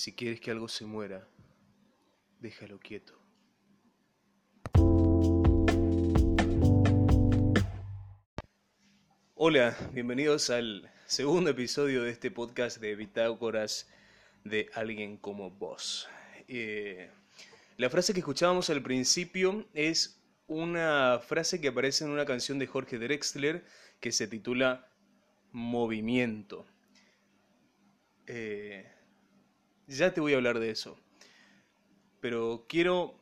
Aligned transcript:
Si 0.00 0.14
quieres 0.14 0.40
que 0.40 0.50
algo 0.50 0.66
se 0.66 0.86
muera, 0.86 1.28
déjalo 2.40 2.80
quieto. 2.80 3.20
Hola, 9.34 9.76
bienvenidos 9.92 10.48
al 10.48 10.90
segundo 11.04 11.50
episodio 11.50 12.02
de 12.02 12.12
este 12.12 12.30
podcast 12.30 12.78
de 12.78 12.96
Bitácoras 12.96 13.90
de 14.42 14.70
alguien 14.72 15.18
como 15.18 15.50
vos. 15.50 16.08
Eh, 16.48 17.10
la 17.76 17.90
frase 17.90 18.14
que 18.14 18.20
escuchábamos 18.20 18.70
al 18.70 18.82
principio 18.82 19.68
es 19.74 20.18
una 20.46 21.20
frase 21.22 21.60
que 21.60 21.68
aparece 21.68 22.04
en 22.04 22.10
una 22.12 22.24
canción 22.24 22.58
de 22.58 22.66
Jorge 22.66 22.98
Drexler 22.98 23.66
que 24.00 24.12
se 24.12 24.26
titula 24.26 24.88
Movimiento. 25.52 26.64
Eh, 28.26 28.90
ya 29.90 30.14
te 30.14 30.20
voy 30.20 30.32
a 30.32 30.36
hablar 30.36 30.58
de 30.58 30.70
eso. 30.70 30.98
Pero 32.20 32.64
quiero 32.68 33.14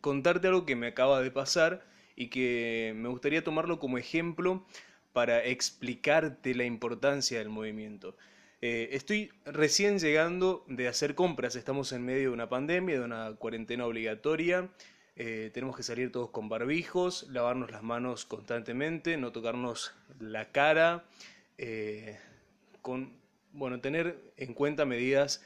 contarte 0.00 0.48
algo 0.48 0.66
que 0.66 0.76
me 0.76 0.88
acaba 0.88 1.20
de 1.20 1.30
pasar 1.30 1.84
y 2.16 2.28
que 2.28 2.92
me 2.96 3.08
gustaría 3.08 3.44
tomarlo 3.44 3.78
como 3.78 3.98
ejemplo 3.98 4.66
para 5.12 5.44
explicarte 5.44 6.54
la 6.54 6.64
importancia 6.64 7.38
del 7.38 7.48
movimiento. 7.48 8.16
Eh, 8.62 8.90
estoy 8.92 9.30
recién 9.46 9.98
llegando 9.98 10.64
de 10.68 10.88
hacer 10.88 11.14
compras, 11.14 11.56
estamos 11.56 11.92
en 11.92 12.04
medio 12.04 12.28
de 12.28 12.34
una 12.34 12.48
pandemia, 12.48 12.98
de 12.98 13.04
una 13.04 13.34
cuarentena 13.36 13.86
obligatoria, 13.86 14.68
eh, 15.16 15.50
tenemos 15.52 15.76
que 15.76 15.82
salir 15.82 16.12
todos 16.12 16.30
con 16.30 16.48
barbijos, 16.48 17.26
lavarnos 17.30 17.70
las 17.70 17.82
manos 17.82 18.26
constantemente, 18.26 19.16
no 19.16 19.32
tocarnos 19.32 19.94
la 20.18 20.52
cara, 20.52 21.04
eh, 21.58 22.18
con, 22.82 23.19
bueno, 23.52 23.80
tener 23.80 24.32
en 24.36 24.54
cuenta 24.54 24.84
medidas 24.84 25.42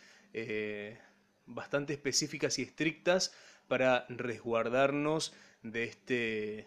bastante 1.47 1.93
específicas 1.93 2.59
y 2.59 2.63
estrictas 2.63 3.33
para 3.69 4.07
resguardarnos 4.09 5.33
de 5.63 5.85
este 5.85 6.67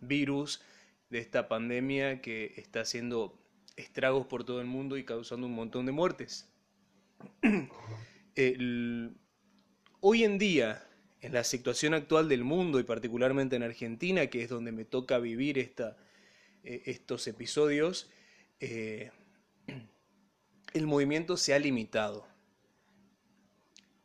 virus, 0.00 0.62
de 1.10 1.18
esta 1.18 1.48
pandemia 1.48 2.20
que 2.20 2.54
está 2.56 2.80
haciendo 2.82 3.38
estragos 3.76 4.26
por 4.26 4.44
todo 4.44 4.60
el 4.60 4.66
mundo 4.66 4.96
y 4.96 5.04
causando 5.04 5.46
un 5.46 5.54
montón 5.54 5.86
de 5.86 5.92
muertes. 5.92 6.48
hoy 10.00 10.24
en 10.24 10.38
día, 10.38 10.86
en 11.20 11.32
la 11.32 11.44
situación 11.44 11.94
actual 11.94 12.28
del 12.28 12.44
mundo 12.44 12.80
y 12.80 12.84
particularmente 12.84 13.56
en 13.56 13.62
Argentina, 13.62 14.26
que 14.28 14.42
es 14.42 14.48
donde 14.48 14.72
me 14.72 14.84
toca 14.84 15.18
vivir 15.18 15.58
esta, 15.58 15.96
eh, 16.64 16.82
estos 16.86 17.26
episodios, 17.26 18.10
eh, 18.60 19.10
el 20.74 20.86
movimiento 20.86 21.36
se 21.36 21.54
ha 21.54 21.58
limitado. 21.58 22.26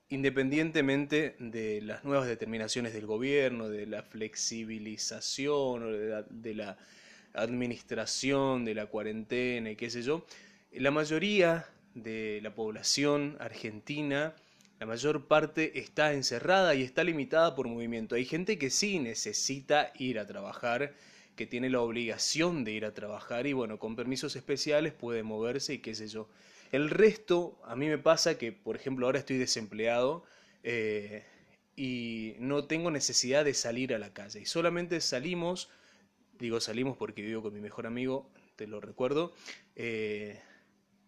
Independientemente 0.10 1.36
de 1.40 1.82
las 1.82 2.04
nuevas 2.04 2.28
determinaciones 2.28 2.94
del 2.94 3.06
gobierno, 3.06 3.70
de 3.70 3.86
la 3.86 4.04
flexibilización 4.04 5.84
o 5.84 5.92
de 5.92 6.54
la 6.54 6.78
administración 7.34 8.66
de 8.66 8.76
la 8.76 8.86
cuarentena 8.86 9.72
y 9.72 9.76
qué 9.76 9.90
sé 9.90 10.04
yo, 10.04 10.26
la 10.72 10.92
mayoría 10.92 11.68
de 11.94 12.40
la 12.44 12.54
población 12.54 13.38
argentina, 13.40 14.36
la 14.80 14.86
mayor 14.86 15.28
parte 15.28 15.80
está 15.80 16.14
encerrada 16.14 16.76
y 16.76 16.84
está 16.84 17.04
limitada 17.04 17.56
por 17.56 17.68
movimiento. 17.68 18.16
Hay 18.16 18.26
gente 18.26 18.58
que 18.58 18.70
sí 18.70 19.00
necesita 19.00 19.92
ir 19.98 20.20
a 20.20 20.28
trabajar, 20.28 20.94
que 21.36 21.48
tiene 21.48 21.70
la 21.70 21.82
obligación 21.82 22.64
de 22.64 22.74
ir 22.74 22.86
a 22.86 22.94
trabajar 22.94 23.48
y 23.48 23.54
bueno, 23.54 23.80
con 23.80 23.96
permisos 23.96 24.36
especiales 24.36 24.94
puede 24.94 25.24
moverse 25.24 25.74
y 25.74 25.80
qué 25.80 25.96
sé 25.96 26.08
yo. 26.08 26.28
El 26.72 26.90
resto, 26.90 27.60
a 27.66 27.76
mí 27.76 27.88
me 27.88 27.98
pasa 27.98 28.38
que, 28.38 28.52
por 28.52 28.76
ejemplo, 28.76 29.06
ahora 29.06 29.20
estoy 29.20 29.38
desempleado 29.38 30.24
eh, 30.64 31.24
y 31.76 32.36
no 32.40 32.66
tengo 32.66 32.92
necesidad 32.92 33.46
de 33.46 33.54
salir 33.54 33.94
a 33.94 34.00
la 34.00 34.14
calle. 34.14 34.42
Y 34.42 34.46
solamente 34.46 35.00
salimos 35.02 35.70
digo 36.40 36.60
salimos 36.60 36.98
porque 36.98 37.22
vivo 37.22 37.42
con 37.42 37.54
mi 37.54 37.62
mejor 37.62 37.88
amigo, 37.88 38.30
te 38.56 38.68
lo 38.68 38.82
recuerdo, 38.82 39.34
eh, 39.76 40.42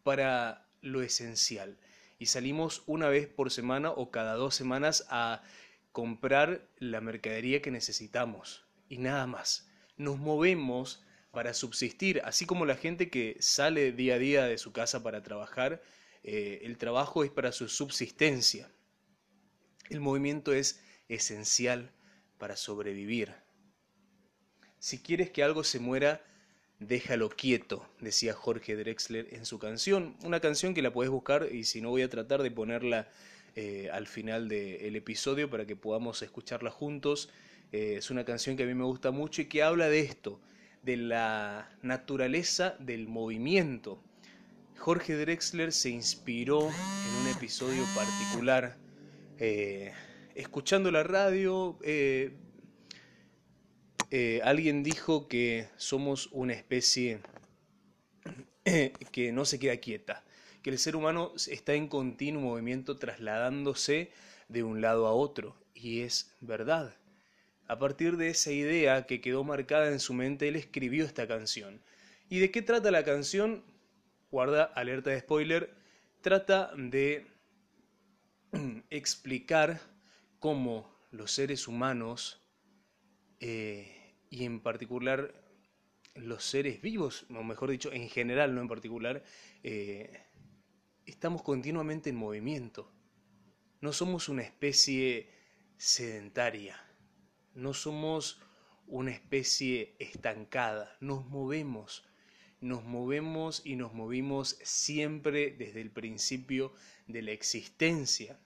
para 0.03 0.67
lo 0.81 1.01
esencial. 1.01 1.77
Y 2.19 2.27
salimos 2.27 2.83
una 2.87 3.09
vez 3.09 3.27
por 3.27 3.51
semana 3.51 3.91
o 3.91 4.09
cada 4.09 4.33
dos 4.35 4.55
semanas 4.55 5.05
a 5.09 5.43
comprar 5.91 6.67
la 6.77 7.01
mercadería 7.01 7.61
que 7.61 7.71
necesitamos 7.71 8.65
y 8.89 8.97
nada 8.97 9.27
más. 9.27 9.69
Nos 9.97 10.17
movemos 10.17 11.03
para 11.31 11.53
subsistir, 11.53 12.21
así 12.23 12.45
como 12.45 12.65
la 12.65 12.75
gente 12.75 13.09
que 13.09 13.37
sale 13.39 13.91
día 13.91 14.15
a 14.15 14.19
día 14.19 14.45
de 14.45 14.57
su 14.57 14.71
casa 14.71 15.03
para 15.03 15.23
trabajar, 15.23 15.81
eh, 16.23 16.61
el 16.63 16.77
trabajo 16.77 17.23
es 17.23 17.31
para 17.31 17.51
su 17.51 17.67
subsistencia. 17.69 18.69
El 19.89 19.99
movimiento 19.99 20.53
es 20.53 20.81
esencial 21.07 21.91
para 22.37 22.55
sobrevivir. 22.55 23.33
Si 24.79 24.99
quieres 24.99 25.29
que 25.31 25.43
algo 25.43 25.63
se 25.63 25.79
muera, 25.79 26.21
déjalo 26.79 27.29
quieto, 27.29 27.87
decía 27.99 28.33
Jorge 28.33 28.75
Drexler 28.75 29.33
en 29.33 29.45
su 29.45 29.59
canción. 29.59 30.15
Una 30.23 30.39
canción 30.39 30.73
que 30.73 30.81
la 30.81 30.93
puedes 30.93 31.11
buscar 31.11 31.47
y 31.51 31.63
si 31.63 31.81
no 31.81 31.89
voy 31.89 32.03
a 32.03 32.09
tratar 32.09 32.43
de 32.43 32.51
ponerla 32.51 33.09
eh, 33.55 33.89
al 33.91 34.05
final 34.05 34.49
del 34.49 34.95
episodio 34.95 35.49
para 35.49 35.65
que 35.65 35.75
podamos 35.75 36.21
escucharla 36.21 36.69
juntos. 36.69 37.29
Eh, 37.71 37.95
es 37.97 38.11
una 38.11 38.23
canción 38.23 38.55
que 38.55 38.63
a 38.63 38.65
mí 38.67 38.75
me 38.75 38.83
gusta 38.83 39.09
mucho 39.11 39.41
y 39.41 39.45
que 39.45 39.63
habla 39.63 39.89
de 39.89 40.01
esto, 40.01 40.39
de 40.83 40.97
la 40.97 41.69
naturaleza 41.81 42.75
del 42.79 43.07
movimiento. 43.07 44.01
Jorge 44.77 45.15
Drexler 45.15 45.73
se 45.73 45.89
inspiró 45.89 46.61
en 46.61 47.21
un 47.21 47.27
episodio 47.35 47.83
particular, 47.95 48.77
eh, 49.39 49.91
escuchando 50.35 50.91
la 50.91 51.03
radio, 51.03 51.77
eh, 51.83 52.31
alguien 54.43 54.83
dijo 54.83 55.27
que 55.27 55.67
somos 55.77 56.29
una 56.31 56.53
especie 56.53 57.19
que 59.11 59.31
no 59.31 59.45
se 59.45 59.59
queda 59.59 59.77
quieta, 59.77 60.23
que 60.61 60.69
el 60.69 60.77
ser 60.77 60.95
humano 60.95 61.33
está 61.47 61.73
en 61.73 61.87
continuo 61.87 62.41
movimiento 62.41 62.97
trasladándose 62.97 64.11
de 64.47 64.63
un 64.63 64.81
lado 64.81 65.07
a 65.07 65.13
otro, 65.13 65.55
y 65.73 66.01
es 66.01 66.33
verdad. 66.39 66.95
A 67.67 67.77
partir 67.79 68.17
de 68.17 68.29
esa 68.29 68.51
idea 68.51 69.05
que 69.05 69.19
quedó 69.19 69.43
marcada 69.43 69.89
en 69.89 69.99
su 69.99 70.13
mente, 70.13 70.47
él 70.47 70.55
escribió 70.55 71.05
esta 71.05 71.27
canción. 71.27 71.81
¿Y 72.29 72.39
de 72.39 72.51
qué 72.51 72.61
trata 72.61 72.91
la 72.91 73.03
canción? 73.03 73.63
Guarda 74.31 74.63
alerta 74.63 75.09
de 75.09 75.19
spoiler. 75.19 75.75
Trata 76.21 76.71
de 76.77 77.27
explicar 78.89 79.81
cómo 80.39 80.97
los 81.11 81.31
seres 81.31 81.67
humanos 81.67 82.41
eh, 83.39 84.15
y 84.29 84.45
en 84.45 84.61
particular 84.61 85.33
los 86.15 86.43
seres 86.43 86.81
vivos, 86.81 87.25
o 87.29 87.43
mejor 87.43 87.69
dicho, 87.69 87.91
en 87.91 88.09
general, 88.09 88.55
no 88.55 88.61
en 88.61 88.67
particular, 88.67 89.23
eh, 89.63 90.23
estamos 91.05 91.43
continuamente 91.43 92.09
en 92.09 92.15
movimiento. 92.15 92.91
No 93.81 93.93
somos 93.93 94.27
una 94.29 94.41
especie 94.41 95.29
sedentaria, 95.77 96.86
no 97.57 97.73
somos 97.73 98.39
una 98.85 99.11
especie 99.11 99.95
estancada, 99.99 100.95
nos 101.01 101.25
movemos, 101.25 102.07
nos 102.61 102.83
movemos 102.83 103.61
y 103.65 103.75
nos 103.75 103.93
movimos 103.93 104.59
siempre 104.63 105.51
desde 105.51 105.81
el 105.81 105.91
principio 105.91 106.71
de 107.07 107.23
la 107.23 107.31
existencia. 107.31 108.39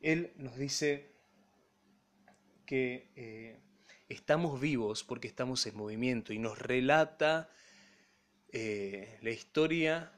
Él 0.00 0.32
nos 0.36 0.56
dice 0.56 1.12
que 2.64 3.12
eh, 3.14 3.60
estamos 4.08 4.58
vivos 4.58 5.04
porque 5.04 5.28
estamos 5.28 5.66
en 5.66 5.76
movimiento 5.76 6.32
y 6.32 6.38
nos 6.38 6.58
relata 6.58 7.50
eh, 8.52 9.18
la 9.20 9.30
historia 9.30 10.12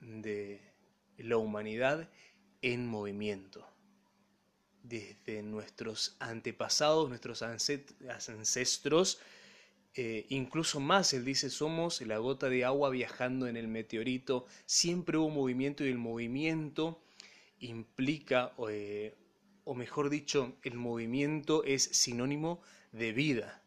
de 0.00 0.60
la 1.16 1.36
humanidad 1.36 2.10
en 2.62 2.86
movimiento. 2.86 3.66
Desde 4.88 5.42
nuestros 5.42 6.16
antepasados, 6.18 7.08
nuestros 7.08 7.42
ancestros, 7.42 9.20
eh, 9.94 10.26
incluso 10.28 10.80
más, 10.80 11.12
él 11.12 11.24
dice, 11.24 11.50
somos 11.50 12.00
la 12.02 12.18
gota 12.18 12.48
de 12.48 12.64
agua 12.64 12.88
viajando 12.88 13.48
en 13.48 13.56
el 13.56 13.68
meteorito, 13.68 14.46
siempre 14.64 15.18
hubo 15.18 15.28
movimiento 15.28 15.84
y 15.84 15.88
el 15.88 15.98
movimiento 15.98 17.02
implica, 17.58 18.52
eh, 18.70 19.16
o 19.64 19.74
mejor 19.74 20.08
dicho, 20.08 20.56
el 20.62 20.74
movimiento 20.74 21.64
es 21.64 21.82
sinónimo 21.82 22.62
de 22.92 23.12
vida. 23.12 23.57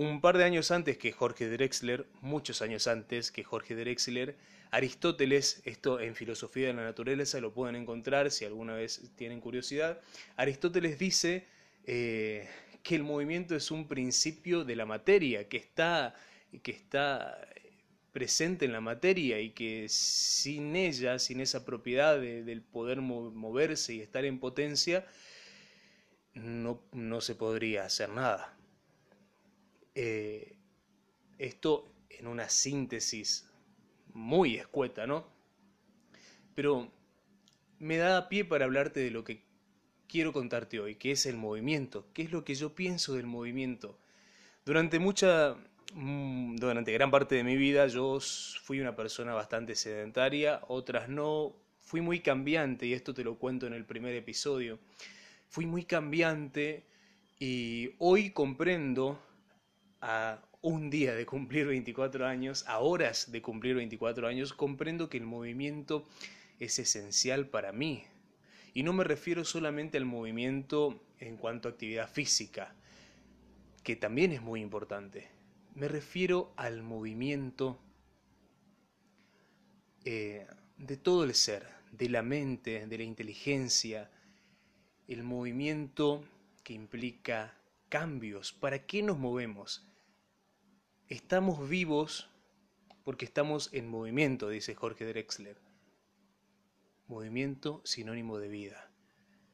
Un 0.00 0.20
par 0.20 0.38
de 0.38 0.44
años 0.44 0.70
antes 0.70 0.96
que 0.96 1.10
Jorge 1.10 1.48
Drexler, 1.48 2.06
muchos 2.20 2.62
años 2.62 2.86
antes 2.86 3.32
que 3.32 3.42
Jorge 3.42 3.74
Drexler, 3.74 4.36
Aristóteles, 4.70 5.60
esto 5.64 5.98
en 5.98 6.14
Filosofía 6.14 6.68
de 6.68 6.72
la 6.74 6.84
Naturaleza 6.84 7.40
lo 7.40 7.52
pueden 7.52 7.74
encontrar 7.74 8.30
si 8.30 8.44
alguna 8.44 8.74
vez 8.74 9.10
tienen 9.16 9.40
curiosidad, 9.40 10.00
Aristóteles 10.36 11.00
dice 11.00 11.48
eh, 11.84 12.48
que 12.84 12.94
el 12.94 13.02
movimiento 13.02 13.56
es 13.56 13.72
un 13.72 13.88
principio 13.88 14.62
de 14.62 14.76
la 14.76 14.86
materia, 14.86 15.48
que 15.48 15.56
está, 15.56 16.14
que 16.62 16.70
está 16.70 17.36
presente 18.12 18.66
en 18.66 18.74
la 18.74 18.80
materia 18.80 19.40
y 19.40 19.50
que 19.50 19.88
sin 19.88 20.76
ella, 20.76 21.18
sin 21.18 21.40
esa 21.40 21.64
propiedad 21.64 22.20
del 22.20 22.62
poder 22.62 23.00
moverse 23.00 23.94
y 23.94 24.00
estar 24.00 24.24
en 24.24 24.38
potencia, 24.38 25.04
no, 26.34 26.84
no 26.92 27.20
se 27.20 27.34
podría 27.34 27.84
hacer 27.84 28.10
nada. 28.10 28.57
Eh, 30.00 30.54
esto 31.38 31.92
en 32.08 32.28
una 32.28 32.48
síntesis 32.48 33.50
muy 34.14 34.54
escueta, 34.54 35.08
¿no? 35.08 35.26
Pero 36.54 36.92
me 37.80 37.96
da 37.96 38.28
pie 38.28 38.44
para 38.44 38.66
hablarte 38.66 39.00
de 39.00 39.10
lo 39.10 39.24
que 39.24 39.42
quiero 40.06 40.32
contarte 40.32 40.78
hoy, 40.78 40.94
que 40.94 41.10
es 41.10 41.26
el 41.26 41.36
movimiento, 41.36 42.06
qué 42.14 42.22
es 42.22 42.30
lo 42.30 42.44
que 42.44 42.54
yo 42.54 42.76
pienso 42.76 43.14
del 43.14 43.26
movimiento. 43.26 43.98
Durante 44.64 45.00
mucha, 45.00 45.56
mm, 45.94 46.54
durante 46.58 46.92
gran 46.92 47.10
parte 47.10 47.34
de 47.34 47.42
mi 47.42 47.56
vida 47.56 47.88
yo 47.88 48.20
fui 48.62 48.78
una 48.78 48.94
persona 48.94 49.34
bastante 49.34 49.74
sedentaria, 49.74 50.60
otras 50.68 51.08
no, 51.08 51.56
fui 51.80 52.02
muy 52.02 52.20
cambiante 52.20 52.86
y 52.86 52.92
esto 52.92 53.14
te 53.14 53.24
lo 53.24 53.36
cuento 53.36 53.66
en 53.66 53.74
el 53.74 53.84
primer 53.84 54.14
episodio. 54.14 54.78
Fui 55.48 55.66
muy 55.66 55.84
cambiante 55.84 56.84
y 57.40 57.90
hoy 57.98 58.30
comprendo 58.30 59.20
a 60.00 60.42
un 60.60 60.90
día 60.90 61.14
de 61.14 61.26
cumplir 61.26 61.66
24 61.66 62.26
años, 62.26 62.64
a 62.66 62.78
horas 62.78 63.30
de 63.30 63.42
cumplir 63.42 63.76
24 63.76 64.26
años, 64.26 64.52
comprendo 64.52 65.08
que 65.08 65.18
el 65.18 65.24
movimiento 65.24 66.06
es 66.58 66.78
esencial 66.78 67.48
para 67.48 67.72
mí. 67.72 68.04
Y 68.74 68.82
no 68.82 68.92
me 68.92 69.04
refiero 69.04 69.44
solamente 69.44 69.98
al 69.98 70.04
movimiento 70.04 71.00
en 71.20 71.36
cuanto 71.36 71.68
a 71.68 71.72
actividad 71.72 72.10
física, 72.10 72.74
que 73.82 73.96
también 73.96 74.32
es 74.32 74.42
muy 74.42 74.60
importante. 74.60 75.28
Me 75.74 75.88
refiero 75.88 76.52
al 76.56 76.82
movimiento 76.82 77.78
eh, 80.04 80.46
de 80.76 80.96
todo 80.96 81.24
el 81.24 81.34
ser, 81.34 81.66
de 81.92 82.08
la 82.08 82.22
mente, 82.22 82.86
de 82.86 82.98
la 82.98 83.04
inteligencia, 83.04 84.10
el 85.06 85.22
movimiento 85.22 86.24
que 86.62 86.74
implica 86.74 87.57
cambios. 87.88 88.52
¿Para 88.52 88.86
qué 88.86 89.02
nos 89.02 89.18
movemos? 89.18 89.86
Estamos 91.08 91.68
vivos 91.68 92.28
porque 93.04 93.24
estamos 93.24 93.70
en 93.72 93.88
movimiento, 93.88 94.48
dice 94.48 94.74
Jorge 94.74 95.06
Drexler. 95.06 95.56
Movimiento 97.06 97.80
sinónimo 97.84 98.38
de 98.38 98.48
vida. 98.48 98.90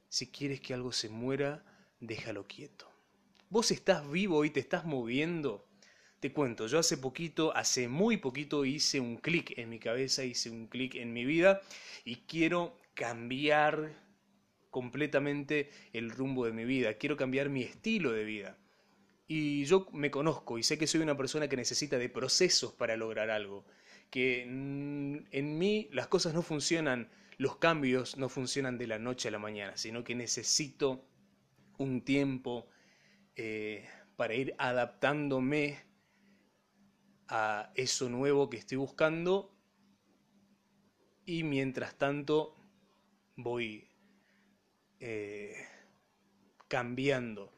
Si 0.08 0.30
quieres 0.30 0.60
que 0.60 0.74
algo 0.74 0.92
se 0.92 1.08
muera, 1.08 1.64
déjalo 2.00 2.46
quieto. 2.46 2.90
Vos 3.50 3.70
estás 3.70 4.10
vivo 4.10 4.44
y 4.44 4.50
te 4.50 4.60
estás 4.60 4.84
moviendo. 4.84 5.64
Te 6.18 6.32
cuento, 6.32 6.66
yo 6.66 6.78
hace 6.78 6.96
poquito, 6.96 7.54
hace 7.54 7.86
muy 7.86 8.16
poquito 8.16 8.64
hice 8.64 8.98
un 8.98 9.16
clic 9.16 9.56
en 9.58 9.68
mi 9.68 9.78
cabeza, 9.78 10.24
hice 10.24 10.50
un 10.50 10.66
clic 10.66 10.94
en 10.96 11.12
mi 11.12 11.24
vida 11.24 11.60
y 12.04 12.16
quiero 12.16 12.76
cambiar 12.94 13.92
completamente 14.74 15.70
el 15.92 16.10
rumbo 16.10 16.46
de 16.46 16.52
mi 16.52 16.64
vida, 16.64 16.94
quiero 16.94 17.16
cambiar 17.16 17.48
mi 17.48 17.62
estilo 17.62 18.10
de 18.10 18.24
vida. 18.24 18.58
Y 19.28 19.64
yo 19.66 19.86
me 19.92 20.10
conozco 20.10 20.58
y 20.58 20.64
sé 20.64 20.78
que 20.78 20.88
soy 20.88 21.00
una 21.00 21.16
persona 21.16 21.46
que 21.46 21.56
necesita 21.56 21.96
de 21.96 22.08
procesos 22.08 22.72
para 22.72 22.96
lograr 22.96 23.30
algo. 23.30 23.64
Que 24.10 24.42
en 24.42 25.58
mí 25.58 25.88
las 25.92 26.08
cosas 26.08 26.34
no 26.34 26.42
funcionan, 26.42 27.08
los 27.38 27.56
cambios 27.58 28.16
no 28.16 28.28
funcionan 28.28 28.76
de 28.76 28.88
la 28.88 28.98
noche 28.98 29.28
a 29.28 29.30
la 29.30 29.38
mañana, 29.38 29.76
sino 29.76 30.02
que 30.02 30.16
necesito 30.16 31.06
un 31.78 32.04
tiempo 32.04 32.66
eh, 33.36 33.88
para 34.16 34.34
ir 34.34 34.56
adaptándome 34.58 35.78
a 37.28 37.70
eso 37.76 38.08
nuevo 38.08 38.50
que 38.50 38.56
estoy 38.56 38.78
buscando 38.78 39.56
y 41.24 41.44
mientras 41.44 41.96
tanto 41.96 42.56
voy 43.36 43.93
eh, 45.06 45.54
cambiando 46.66 47.52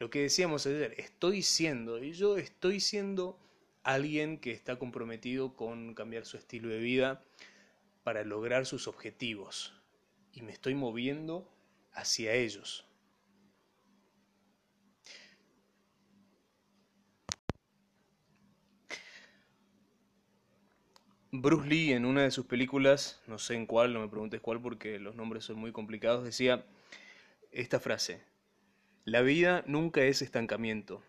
lo 0.00 0.10
que 0.10 0.22
decíamos 0.22 0.66
ayer, 0.66 0.94
estoy 0.98 1.42
siendo, 1.42 2.02
y 2.02 2.12
yo 2.12 2.38
estoy 2.38 2.80
siendo 2.80 3.38
alguien 3.84 4.38
que 4.38 4.50
está 4.50 4.76
comprometido 4.76 5.54
con 5.54 5.94
cambiar 5.94 6.26
su 6.26 6.36
estilo 6.36 6.68
de 6.68 6.78
vida 6.78 7.24
para 8.02 8.24
lograr 8.24 8.66
sus 8.66 8.88
objetivos. 8.88 9.80
Y 10.32 10.42
me 10.42 10.50
estoy 10.50 10.74
moviendo 10.74 11.48
hacia 11.92 12.34
ellos. 12.34 12.85
Bruce 21.42 21.68
Lee 21.68 21.92
en 21.92 22.04
una 22.04 22.22
de 22.22 22.30
sus 22.30 22.46
películas, 22.46 23.20
no 23.26 23.38
sé 23.38 23.54
en 23.54 23.66
cuál, 23.66 23.92
no 23.92 24.00
me 24.00 24.08
preguntes 24.08 24.40
cuál 24.40 24.60
porque 24.60 24.98
los 24.98 25.16
nombres 25.16 25.44
son 25.44 25.58
muy 25.58 25.72
complicados, 25.72 26.24
decía 26.24 26.64
esta 27.52 27.80
frase, 27.80 28.22
la 29.04 29.22
vida 29.22 29.64
nunca 29.66 30.02
es 30.02 30.22
estancamiento. 30.22 31.02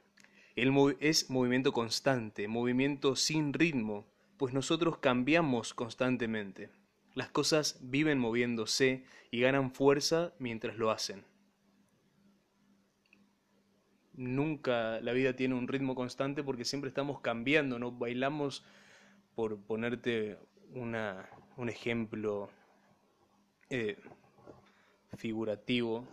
Es 0.55 1.29
movimiento 1.29 1.71
constante, 1.71 2.47
movimiento 2.47 3.15
sin 3.15 3.53
ritmo, 3.53 4.07
pues 4.37 4.53
nosotros 4.53 4.97
cambiamos 4.97 5.73
constantemente. 5.73 6.69
Las 7.13 7.29
cosas 7.29 7.77
viven 7.81 8.17
moviéndose 8.17 9.03
y 9.29 9.41
ganan 9.41 9.71
fuerza 9.71 10.33
mientras 10.39 10.77
lo 10.77 10.89
hacen. 10.89 11.25
Nunca 14.13 14.99
la 15.01 15.11
vida 15.11 15.35
tiene 15.35 15.53
un 15.53 15.67
ritmo 15.67 15.93
constante 15.93 16.43
porque 16.43 16.65
siempre 16.65 16.87
estamos 16.87 17.19
cambiando, 17.21 17.77
no 17.77 17.91
bailamos 17.91 18.63
por 19.37 19.55
ponerte 19.59 20.39
una, 20.73 21.29
un 21.57 21.69
ejemplo 21.69 22.49
eh, 23.69 23.95
figurativo 25.15 26.07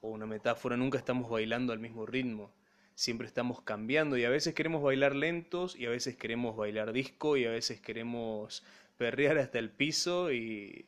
o 0.00 0.10
una 0.10 0.26
metáfora, 0.26 0.76
nunca 0.76 0.96
estamos 0.96 1.28
bailando 1.28 1.72
al 1.72 1.80
mismo 1.80 2.06
ritmo. 2.06 2.52
Siempre 2.94 3.26
estamos 3.26 3.62
cambiando 3.62 4.16
y 4.16 4.22
a 4.22 4.30
veces 4.30 4.54
queremos 4.54 4.80
bailar 4.80 5.16
lentos 5.16 5.74
y 5.74 5.86
a 5.86 5.90
veces 5.90 6.14
queremos 6.14 6.56
bailar 6.56 6.92
disco 6.92 7.36
y 7.36 7.46
a 7.46 7.50
veces 7.50 7.80
queremos 7.80 8.62
perrear 8.96 9.36
hasta 9.36 9.58
el 9.58 9.70
piso 9.70 10.32
y 10.32 10.86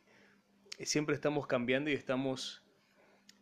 siempre 0.78 1.16
estamos 1.16 1.48
cambiando 1.48 1.90
y 1.90 1.94
estamos 1.94 2.62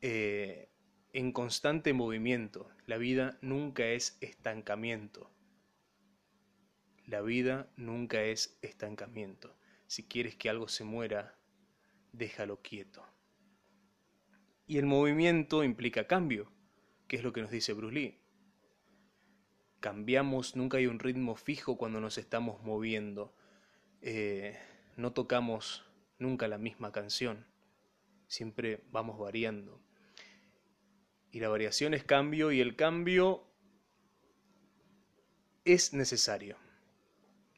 eh, 0.00 0.70
en 1.12 1.32
constante 1.32 1.92
movimiento. 1.92 2.66
La 2.86 2.96
vida 2.96 3.36
nunca 3.42 3.88
es 3.88 4.16
estancamiento. 4.22 5.30
La 7.10 7.22
vida 7.22 7.68
nunca 7.76 8.22
es 8.22 8.56
estancamiento. 8.62 9.56
Si 9.88 10.06
quieres 10.06 10.36
que 10.36 10.48
algo 10.48 10.68
se 10.68 10.84
muera, 10.84 11.34
déjalo 12.12 12.62
quieto. 12.62 13.04
Y 14.68 14.78
el 14.78 14.86
movimiento 14.86 15.64
implica 15.64 16.06
cambio, 16.06 16.52
que 17.08 17.16
es 17.16 17.24
lo 17.24 17.32
que 17.32 17.42
nos 17.42 17.50
dice 17.50 17.72
Bruce 17.72 17.94
Lee. 17.96 18.20
Cambiamos, 19.80 20.54
nunca 20.54 20.78
hay 20.78 20.86
un 20.86 21.00
ritmo 21.00 21.34
fijo 21.34 21.76
cuando 21.76 22.00
nos 22.00 22.16
estamos 22.16 22.62
moviendo. 22.62 23.34
Eh, 24.02 24.56
no 24.96 25.12
tocamos 25.12 25.84
nunca 26.20 26.46
la 26.46 26.58
misma 26.58 26.92
canción, 26.92 27.44
siempre 28.28 28.84
vamos 28.92 29.18
variando. 29.18 29.82
Y 31.32 31.40
la 31.40 31.48
variación 31.48 31.92
es 31.92 32.04
cambio 32.04 32.52
y 32.52 32.60
el 32.60 32.76
cambio 32.76 33.52
es 35.64 35.92
necesario. 35.92 36.69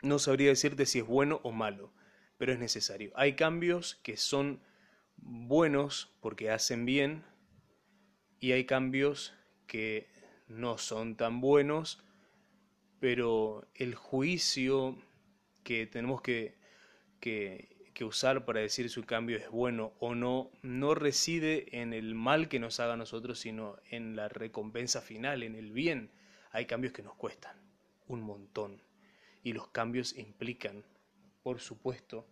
No 0.03 0.19
sabría 0.19 0.49
decirte 0.49 0.85
si 0.85 0.99
es 0.99 1.07
bueno 1.07 1.41
o 1.45 1.53
malo, 1.53 1.93
pero 2.37 2.53
es 2.53 2.59
necesario. 2.59 3.13
Hay 3.15 3.37
cambios 3.37 4.01
que 4.03 4.17
son 4.17 4.61
buenos 5.17 6.13
porque 6.21 6.51
hacen 6.51 6.85
bien 6.85 7.25
y 8.41 8.51
hay 8.51 8.65
cambios 8.65 9.33
que 9.69 10.09
no 10.49 10.77
son 10.77 11.17
tan 11.17 11.41
buenos, 11.41 12.03
pero 12.99 13.69
el 13.75 13.95
juicio 13.95 14.99
que 15.63 15.87
tenemos 15.87 16.21
que, 16.21 16.59
que, 17.21 17.71
usar 18.05 18.45
para 18.45 18.59
decir 18.59 18.91
si 18.91 18.99
un 18.99 19.07
cambio 19.07 19.37
es 19.37 19.49
bueno 19.49 19.93
o 20.01 20.17
no, 20.17 20.51
no 20.63 20.97
reside 20.97 21.81
en 21.81 21.93
el 21.93 22.17
mal 22.17 22.49
que 22.49 22.59
nos 22.59 22.81
haga 22.81 22.95
a 22.95 22.97
nosotros, 22.97 23.39
sino 23.39 23.77
en 23.89 24.17
la 24.17 24.29
recompensa 24.29 25.01
final, 25.01 25.45
en 25.45 25.55
el 25.55 25.71
bien. 25.71 26.11
Hay 26.51 26.67
cambios 26.67 26.93
que 26.93 27.05
nos 27.05 27.15
cuestan 27.15 27.57
un 28.09 28.23
montón 28.23 28.83
y 29.43 29.53
los 29.53 29.69
cambios 29.69 30.17
implican, 30.17 30.85
por 31.43 31.61
supuesto, 31.61 32.27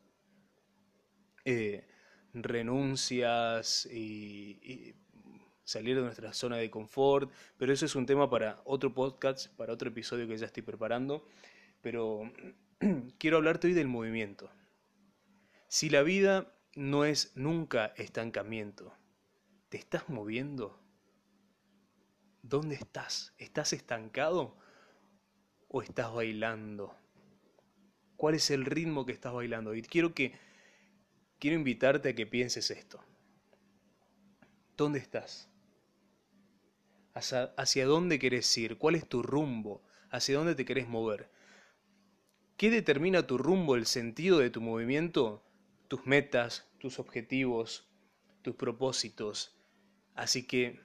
eh, 1.44 1.86
renuncias 2.32 3.86
y, 3.86 4.94
salir 5.64 5.94
de 5.94 6.02
nuestra 6.02 6.32
zona 6.32 6.56
de 6.56 6.68
confort, 6.68 7.30
pero 7.56 7.72
eso 7.72 7.86
es 7.86 7.94
un 7.94 8.04
tema 8.04 8.28
para 8.28 8.60
otro 8.64 8.92
podcast, 8.92 9.54
para 9.54 9.72
otro 9.72 9.90
episodio 9.90 10.26
que 10.26 10.36
ya 10.36 10.46
estoy 10.46 10.64
preparando, 10.64 11.24
pero 11.80 12.32
quiero 13.18 13.36
hablarte 13.36 13.68
hoy 13.68 13.74
del 13.74 13.86
movimiento. 13.86 14.50
Si 15.68 15.88
la 15.88 16.02
vida 16.02 16.52
no 16.74 17.04
es 17.04 17.32
nunca 17.36 17.92
estancamiento, 17.96 18.92
¿te 19.68 19.76
estás 19.76 20.08
moviendo? 20.08 20.80
¿Dónde 22.42 22.74
estás? 22.74 23.34
¿Estás 23.38 23.72
estancado 23.72 24.56
o 25.70 25.82
estás 25.82 26.12
bailando? 26.12 26.94
¿Cuál 28.16 28.34
es 28.34 28.50
el 28.50 28.66
ritmo 28.66 29.06
que 29.06 29.12
estás 29.12 29.32
bailando? 29.32 29.74
Y 29.74 29.82
quiero 29.82 30.12
que 30.14 30.34
quiero 31.38 31.56
invitarte 31.56 32.10
a 32.10 32.14
que 32.14 32.26
pienses 32.26 32.70
esto. 32.70 33.02
¿Dónde 34.76 34.98
estás? 34.98 35.48
¿Hacia, 37.14 37.86
dónde 37.86 38.18
querés 38.18 38.56
ir? 38.58 38.78
¿Cuál 38.78 38.94
es 38.94 39.08
tu 39.08 39.22
rumbo? 39.22 39.82
¿Hacia 40.10 40.36
dónde 40.36 40.54
te 40.54 40.64
querés 40.64 40.88
mover? 40.88 41.30
¿Qué 42.56 42.70
determina 42.70 43.26
tu 43.26 43.38
rumbo, 43.38 43.74
el 43.74 43.86
sentido 43.86 44.38
de 44.38 44.50
tu 44.50 44.60
movimiento? 44.60 45.42
Tus 45.88 46.06
metas, 46.06 46.68
tus 46.78 46.98
objetivos, 46.98 47.88
tus 48.42 48.54
propósitos. 48.54 49.56
Así 50.14 50.46
que, 50.46 50.80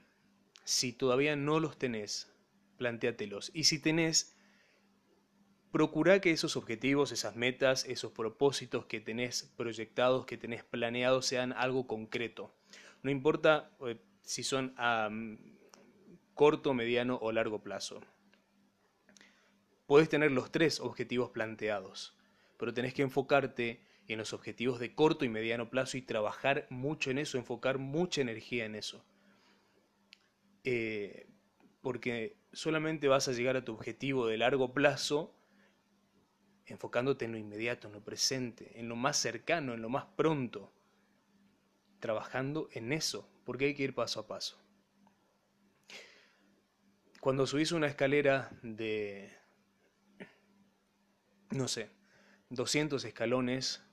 si 0.64 0.94
todavía 0.94 1.36
no 1.36 1.60
los 1.60 1.78
tenés, 1.78 2.32
plantéatelos. 2.78 3.52
Y 3.54 3.66
si 3.66 3.80
tenés, 3.80 4.35
procura 5.76 6.22
que 6.22 6.32
esos 6.32 6.56
objetivos, 6.56 7.12
esas 7.12 7.36
metas, 7.36 7.84
esos 7.84 8.14
propósitos 8.14 8.86
que 8.86 9.02
tenés 9.02 9.52
proyectados, 9.58 10.26
que 10.26 10.38
tenés 10.38 10.64
planeados, 10.64 11.26
sean 11.26 11.52
algo 11.52 11.86
concreto. 11.86 12.56
No 13.04 13.12
importa 13.12 13.76
eh, 13.86 13.98
si 14.22 14.42
son 14.42 14.74
a 14.78 15.10
mm, 15.12 15.38
corto, 16.34 16.74
mediano 16.74 17.20
o 17.22 17.34
largo 17.34 17.62
plazo. 17.62 18.00
Puedes 19.86 20.08
tener 20.08 20.32
los 20.32 20.50
tres 20.50 20.80
objetivos 20.80 21.32
planteados, 21.32 22.16
pero 22.56 22.74
tenés 22.74 22.94
que 22.94 23.02
enfocarte 23.02 23.82
en 24.08 24.18
los 24.18 24.32
objetivos 24.32 24.80
de 24.80 24.96
corto 24.96 25.26
y 25.26 25.30
mediano 25.30 25.70
plazo 25.70 25.98
y 25.98 26.02
trabajar 26.02 26.68
mucho 26.70 27.12
en 27.12 27.18
eso, 27.18 27.38
enfocar 27.38 27.80
mucha 27.80 28.22
energía 28.22 28.64
en 28.64 28.76
eso. 28.76 29.04
Eh, 30.64 31.28
porque 31.82 32.38
solamente 32.54 33.10
vas 33.10 33.28
a 33.28 33.34
llegar 33.34 33.58
a 33.58 33.66
tu 33.66 33.74
objetivo 33.74 34.26
de 34.26 34.38
largo 34.38 34.74
plazo 34.74 35.36
enfocándote 36.68 37.26
en 37.26 37.32
lo 37.32 37.38
inmediato, 37.38 37.88
en 37.88 37.94
lo 37.94 38.04
presente, 38.04 38.80
en 38.80 38.90
lo 38.90 38.96
más 38.96 39.18
cercano, 39.18 39.74
en 39.74 39.82
lo 39.82 39.90
más 39.90 40.06
pronto, 40.16 40.72
trabajando 42.00 42.70
en 42.74 42.92
eso, 42.92 43.30
porque 43.46 43.66
hay 43.66 43.74
que 43.76 43.84
ir 43.84 43.96
paso 43.96 44.20
a 44.20 44.28
paso. 44.28 44.60
Cuando 47.20 47.48
subís 47.48 47.72
una 47.72 47.88
escalera 47.88 48.52
de, 48.62 49.36
no 51.52 51.68
sé, 51.68 51.90
200 52.50 53.04
escalones, 53.04 53.84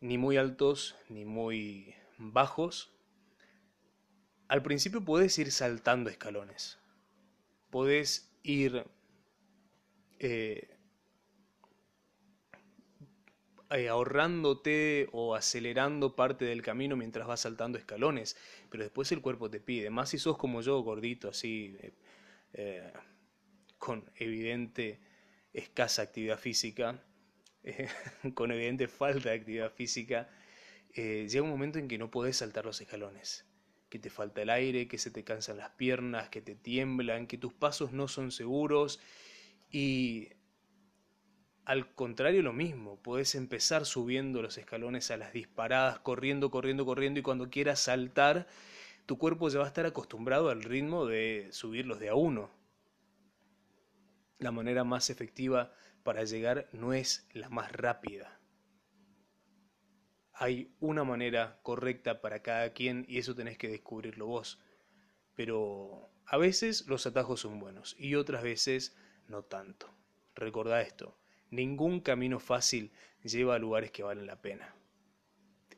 ni 0.00 0.18
muy 0.18 0.36
altos 0.36 0.96
ni 1.08 1.24
muy 1.24 1.94
bajos, 2.18 2.92
al 4.48 4.62
principio 4.62 5.04
puedes 5.04 5.38
ir 5.38 5.50
saltando 5.52 6.08
escalones, 6.08 6.78
podés 7.70 8.32
ir 8.42 8.86
eh, 10.18 10.75
eh, 13.70 13.88
ahorrándote 13.88 15.08
o 15.10 15.34
acelerando 15.34 16.14
parte 16.14 16.44
del 16.44 16.62
camino 16.62 16.94
mientras 16.94 17.26
vas 17.26 17.40
saltando 17.40 17.78
escalones, 17.78 18.36
pero 18.70 18.84
después 18.84 19.10
el 19.10 19.20
cuerpo 19.20 19.50
te 19.50 19.58
pide, 19.58 19.90
más 19.90 20.10
si 20.10 20.18
sos 20.18 20.38
como 20.38 20.60
yo, 20.60 20.80
gordito, 20.82 21.30
así, 21.30 21.76
eh, 21.80 21.92
eh, 22.52 22.92
con 23.78 24.08
evidente 24.14 25.00
escasa 25.52 26.02
actividad 26.02 26.38
física, 26.38 27.02
con 28.34 28.52
evidente 28.52 28.86
falta 28.86 29.30
de 29.30 29.34
actividad 29.34 29.72
física, 29.72 30.28
llega 30.94 31.42
un 31.42 31.50
momento 31.50 31.80
en 31.80 31.88
que 31.88 31.98
no 31.98 32.08
podés 32.08 32.36
saltar 32.36 32.64
los 32.66 32.80
escalones, 32.80 33.46
que 33.88 33.98
te 33.98 34.10
falta 34.10 34.42
el 34.42 34.50
aire, 34.50 34.86
que 34.86 34.98
se 34.98 35.10
te 35.10 35.24
cansan 35.24 35.56
las 35.56 35.70
piernas, 35.70 36.28
que 36.28 36.40
te 36.40 36.54
tiemblan, 36.54 37.26
que 37.26 37.36
tus 37.36 37.52
pasos 37.52 37.92
no 37.92 38.06
son 38.06 38.30
seguros 38.30 39.00
y 39.70 40.28
al 41.66 41.92
contrario, 41.94 42.42
lo 42.42 42.52
mismo, 42.52 43.02
puedes 43.02 43.34
empezar 43.34 43.86
subiendo 43.86 44.40
los 44.40 44.56
escalones 44.56 45.10
a 45.10 45.16
las 45.16 45.32
disparadas, 45.32 45.98
corriendo, 45.98 46.48
corriendo, 46.48 46.86
corriendo, 46.86 47.18
y 47.18 47.24
cuando 47.24 47.50
quieras 47.50 47.80
saltar, 47.80 48.46
tu 49.04 49.18
cuerpo 49.18 49.48
ya 49.48 49.58
va 49.58 49.64
a 49.64 49.68
estar 49.68 49.84
acostumbrado 49.84 50.48
al 50.48 50.62
ritmo 50.62 51.06
de 51.06 51.48
subirlos 51.50 51.98
de 51.98 52.08
a 52.08 52.14
uno. 52.14 52.50
La 54.38 54.52
manera 54.52 54.84
más 54.84 55.10
efectiva 55.10 55.72
para 56.04 56.22
llegar 56.22 56.68
no 56.72 56.92
es 56.92 57.28
la 57.32 57.48
más 57.48 57.72
rápida. 57.72 58.38
Hay 60.34 60.72
una 60.78 61.02
manera 61.02 61.58
correcta 61.64 62.20
para 62.20 62.42
cada 62.42 62.74
quien 62.74 63.04
y 63.08 63.18
eso 63.18 63.34
tenés 63.34 63.58
que 63.58 63.68
descubrirlo 63.68 64.26
vos. 64.26 64.62
Pero 65.34 66.12
a 66.26 66.36
veces 66.36 66.86
los 66.86 67.06
atajos 67.06 67.40
son 67.40 67.58
buenos 67.58 67.96
y 67.98 68.14
otras 68.14 68.44
veces 68.44 68.96
no 69.26 69.42
tanto. 69.42 69.92
Recordá 70.36 70.80
esto 70.82 71.18
Ningún 71.50 72.00
camino 72.00 72.40
fácil 72.40 72.92
lleva 73.22 73.54
a 73.54 73.58
lugares 73.58 73.90
que 73.90 74.02
valen 74.02 74.26
la 74.26 74.40
pena. 74.40 74.74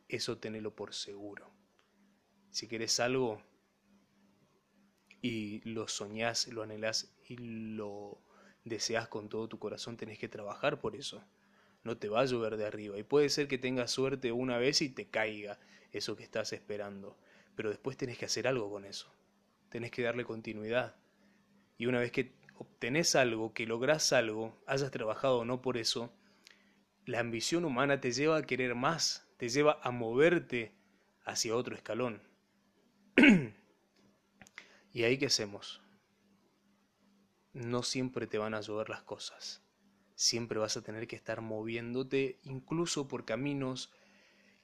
Eso 0.08 0.38
tenelo 0.38 0.74
por 0.74 0.94
seguro. 0.94 1.50
Si 2.50 2.66
querés 2.66 2.98
algo 3.00 3.42
y 5.20 5.60
lo 5.68 5.88
soñás, 5.88 6.48
lo 6.48 6.62
anhelás 6.62 7.14
y 7.28 7.36
lo 7.36 8.20
deseas 8.64 9.08
con 9.08 9.28
todo 9.28 9.48
tu 9.48 9.58
corazón, 9.58 9.96
tenés 9.96 10.18
que 10.18 10.28
trabajar 10.28 10.80
por 10.80 10.96
eso. 10.96 11.22
No 11.84 11.96
te 11.96 12.08
va 12.08 12.20
a 12.20 12.24
llover 12.24 12.56
de 12.56 12.66
arriba. 12.66 12.98
Y 12.98 13.02
puede 13.02 13.28
ser 13.28 13.48
que 13.48 13.58
tengas 13.58 13.90
suerte 13.90 14.32
una 14.32 14.58
vez 14.58 14.82
y 14.82 14.88
te 14.88 15.08
caiga 15.08 15.58
eso 15.92 16.16
que 16.16 16.22
estás 16.22 16.52
esperando. 16.52 17.16
Pero 17.54 17.70
después 17.70 17.96
tenés 17.96 18.18
que 18.18 18.26
hacer 18.26 18.46
algo 18.46 18.70
con 18.70 18.84
eso. 18.84 19.12
Tenés 19.68 19.90
que 19.90 20.02
darle 20.02 20.24
continuidad. 20.24 20.96
Y 21.76 21.86
una 21.86 22.00
vez 22.00 22.12
que 22.12 22.32
obtenés 22.58 23.14
algo, 23.14 23.52
que 23.54 23.66
lográs 23.66 24.12
algo, 24.12 24.56
hayas 24.66 24.90
trabajado 24.90 25.38
o 25.38 25.44
no 25.44 25.62
por 25.62 25.76
eso, 25.76 26.12
la 27.06 27.20
ambición 27.20 27.64
humana 27.64 28.00
te 28.00 28.12
lleva 28.12 28.36
a 28.36 28.42
querer 28.42 28.74
más, 28.74 29.26
te 29.38 29.48
lleva 29.48 29.80
a 29.82 29.90
moverte 29.90 30.74
hacia 31.24 31.56
otro 31.56 31.74
escalón. 31.74 32.22
¿Y 34.92 35.04
ahí 35.04 35.16
qué 35.16 35.26
hacemos? 35.26 35.80
No 37.52 37.82
siempre 37.82 38.26
te 38.26 38.38
van 38.38 38.54
a 38.54 38.60
llover 38.60 38.90
las 38.90 39.02
cosas. 39.02 39.62
Siempre 40.14 40.58
vas 40.58 40.76
a 40.76 40.82
tener 40.82 41.06
que 41.06 41.16
estar 41.16 41.40
moviéndote 41.40 42.40
incluso 42.42 43.08
por 43.08 43.24
caminos 43.24 43.92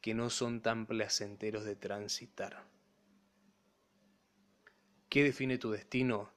que 0.00 0.12
no 0.12 0.28
son 0.28 0.60
tan 0.60 0.84
placenteros 0.86 1.64
de 1.64 1.76
transitar. 1.76 2.66
¿Qué 5.08 5.22
define 5.22 5.56
tu 5.56 5.70
destino? 5.70 6.33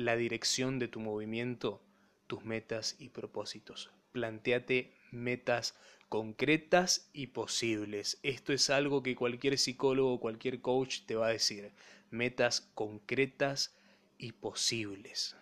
La 0.00 0.16
dirección 0.16 0.78
de 0.78 0.88
tu 0.88 1.00
movimiento, 1.00 1.82
tus 2.26 2.44
metas 2.44 2.96
y 2.98 3.10
propósitos. 3.10 3.90
Plantéate 4.12 4.92
metas 5.12 5.76
concretas 6.08 7.08
y 7.12 7.28
posibles. 7.28 8.18
Esto 8.22 8.52
es 8.52 8.70
algo 8.70 9.02
que 9.02 9.14
cualquier 9.14 9.58
psicólogo 9.58 10.20
cualquier 10.20 10.60
coach 10.60 11.02
te 11.06 11.14
va 11.14 11.28
a 11.28 11.32
decir. 11.32 11.70
Metas 12.10 12.60
concretas 12.74 13.76
y 14.18 14.32
posibles. 14.32 15.36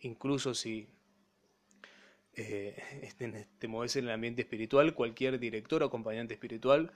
Incluso 0.00 0.54
si 0.54 0.88
eh, 2.34 2.76
te 3.58 3.68
mueves 3.68 3.96
en 3.96 4.06
el 4.06 4.10
ambiente 4.10 4.42
espiritual, 4.42 4.94
cualquier 4.94 5.38
director 5.38 5.82
o 5.82 5.86
acompañante 5.86 6.34
espiritual, 6.34 6.92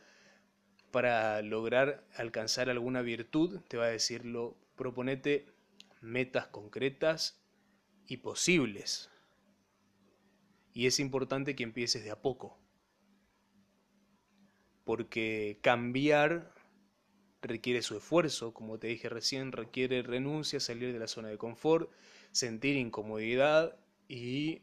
para 0.90 1.40
lograr 1.42 2.04
alcanzar 2.16 2.68
alguna 2.68 3.02
virtud, 3.02 3.60
te 3.68 3.78
va 3.78 3.86
a 3.86 3.88
decirlo, 3.88 4.56
proponete 4.76 5.46
metas 6.02 6.48
concretas 6.48 7.42
y 8.06 8.18
posibles. 8.18 9.10
Y 10.74 10.86
es 10.86 11.00
importante 11.00 11.54
que 11.54 11.62
empieces 11.62 12.04
de 12.04 12.10
a 12.10 12.20
poco. 12.20 12.58
Porque 14.84 15.58
cambiar 15.62 16.52
requiere 17.40 17.82
su 17.82 17.96
esfuerzo, 17.96 18.52
como 18.52 18.78
te 18.78 18.88
dije 18.88 19.08
recién, 19.08 19.52
requiere 19.52 20.02
renuncia, 20.02 20.60
salir 20.60 20.92
de 20.92 20.98
la 20.98 21.08
zona 21.08 21.28
de 21.28 21.38
confort, 21.38 21.90
sentir 22.30 22.76
incomodidad 22.76 23.78
y 24.08 24.62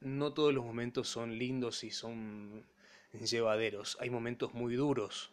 no 0.00 0.34
todos 0.34 0.52
los 0.52 0.64
momentos 0.64 1.08
son 1.08 1.38
lindos 1.38 1.84
y 1.84 1.90
son 1.90 2.66
llevaderos. 3.12 3.96
Hay 4.00 4.10
momentos 4.10 4.54
muy 4.54 4.74
duros 4.74 5.32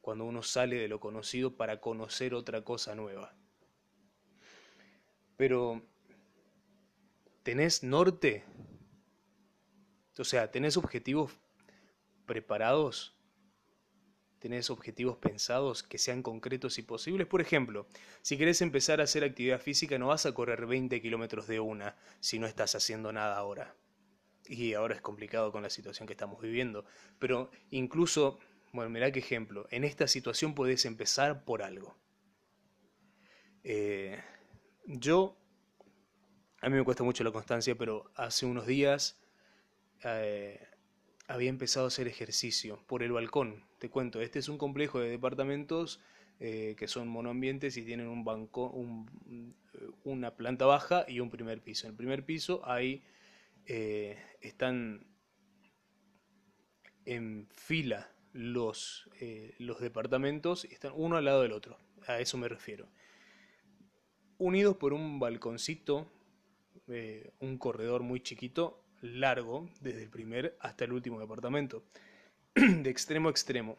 cuando 0.00 0.24
uno 0.24 0.42
sale 0.42 0.76
de 0.76 0.88
lo 0.88 1.00
conocido 1.00 1.56
para 1.56 1.80
conocer 1.80 2.34
otra 2.34 2.62
cosa 2.64 2.94
nueva. 2.94 3.36
Pero, 5.38 5.80
¿tenés 7.44 7.84
norte? 7.84 8.44
O 10.18 10.24
sea, 10.24 10.50
¿tenés 10.50 10.76
objetivos 10.76 11.30
preparados? 12.26 13.14
¿Tenés 14.40 14.68
objetivos 14.68 15.16
pensados 15.18 15.84
que 15.84 15.96
sean 15.96 16.24
concretos 16.24 16.76
y 16.78 16.82
posibles? 16.82 17.28
Por 17.28 17.40
ejemplo, 17.40 17.86
si 18.20 18.36
querés 18.36 18.62
empezar 18.62 19.00
a 19.00 19.04
hacer 19.04 19.22
actividad 19.22 19.60
física, 19.60 19.96
no 19.96 20.08
vas 20.08 20.26
a 20.26 20.34
correr 20.34 20.66
20 20.66 21.00
kilómetros 21.00 21.46
de 21.46 21.60
una 21.60 21.94
si 22.18 22.40
no 22.40 22.48
estás 22.48 22.74
haciendo 22.74 23.12
nada 23.12 23.36
ahora. 23.36 23.76
Y 24.48 24.74
ahora 24.74 24.96
es 24.96 25.00
complicado 25.00 25.52
con 25.52 25.62
la 25.62 25.70
situación 25.70 26.08
que 26.08 26.14
estamos 26.14 26.42
viviendo. 26.42 26.84
Pero 27.20 27.52
incluso, 27.70 28.40
bueno, 28.72 28.90
mirá 28.90 29.12
qué 29.12 29.20
ejemplo. 29.20 29.68
En 29.70 29.84
esta 29.84 30.08
situación 30.08 30.56
puedes 30.56 30.84
empezar 30.84 31.44
por 31.44 31.62
algo. 31.62 31.96
Eh, 33.62 34.20
yo, 34.88 35.36
a 36.62 36.70
mí 36.70 36.76
me 36.76 36.84
cuesta 36.84 37.04
mucho 37.04 37.22
la 37.22 37.30
constancia, 37.30 37.76
pero 37.76 38.10
hace 38.14 38.46
unos 38.46 38.66
días 38.66 39.20
eh, 40.02 40.66
había 41.26 41.50
empezado 41.50 41.84
a 41.84 41.88
hacer 41.88 42.08
ejercicio 42.08 42.82
por 42.86 43.02
el 43.02 43.12
balcón. 43.12 43.66
Te 43.78 43.90
cuento, 43.90 44.22
este 44.22 44.38
es 44.38 44.48
un 44.48 44.56
complejo 44.56 44.98
de 44.98 45.10
departamentos 45.10 46.00
eh, 46.40 46.74
que 46.78 46.88
son 46.88 47.06
monoambientes 47.06 47.76
y 47.76 47.84
tienen 47.84 48.08
un 48.08 48.24
banco, 48.24 48.72
una 50.04 50.36
planta 50.36 50.64
baja 50.64 51.04
y 51.06 51.20
un 51.20 51.28
primer 51.28 51.60
piso. 51.60 51.86
En 51.86 51.92
el 51.92 51.96
primer 51.96 52.24
piso 52.24 52.62
ahí 52.64 53.04
están 54.40 55.06
en 57.04 57.46
fila 57.52 58.10
los, 58.32 59.10
los 59.58 59.80
departamentos, 59.80 60.64
están 60.64 60.92
uno 60.94 61.18
al 61.18 61.26
lado 61.26 61.42
del 61.42 61.52
otro, 61.52 61.76
a 62.06 62.18
eso 62.18 62.38
me 62.38 62.48
refiero 62.48 62.88
unidos 64.38 64.76
por 64.76 64.92
un 64.92 65.18
balconcito, 65.18 66.10
eh, 66.88 67.30
un 67.40 67.58
corredor 67.58 68.02
muy 68.02 68.20
chiquito, 68.20 68.82
largo, 69.02 69.68
desde 69.80 70.04
el 70.04 70.10
primer 70.10 70.56
hasta 70.60 70.84
el 70.84 70.92
último 70.92 71.20
departamento, 71.20 71.82
de 72.54 72.88
extremo 72.88 73.28
a 73.28 73.30
extremo. 73.30 73.76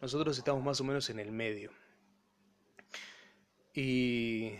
Nosotros 0.00 0.38
estamos 0.38 0.62
más 0.62 0.80
o 0.80 0.84
menos 0.84 1.10
en 1.10 1.18
el 1.18 1.32
medio. 1.32 1.70
Y 3.74 4.52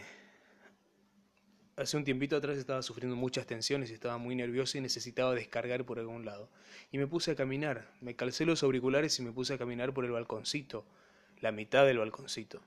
hace 1.76 1.96
un 1.96 2.04
tiempito 2.04 2.36
atrás 2.36 2.56
estaba 2.56 2.82
sufriendo 2.82 3.14
muchas 3.14 3.46
tensiones 3.46 3.90
estaba 3.90 4.16
muy 4.16 4.34
nervioso 4.34 4.78
y 4.78 4.80
necesitaba 4.80 5.34
descargar 5.34 5.84
por 5.84 5.98
algún 5.98 6.24
lado. 6.24 6.50
Y 6.90 6.98
me 6.98 7.06
puse 7.06 7.32
a 7.32 7.34
caminar, 7.34 7.92
me 8.00 8.16
calcé 8.16 8.46
los 8.46 8.62
auriculares 8.62 9.18
y 9.18 9.22
me 9.22 9.32
puse 9.32 9.54
a 9.54 9.58
caminar 9.58 9.92
por 9.92 10.06
el 10.06 10.12
balconcito, 10.12 10.86
la 11.40 11.52
mitad 11.52 11.84
del 11.84 11.98
balconcito 11.98 12.62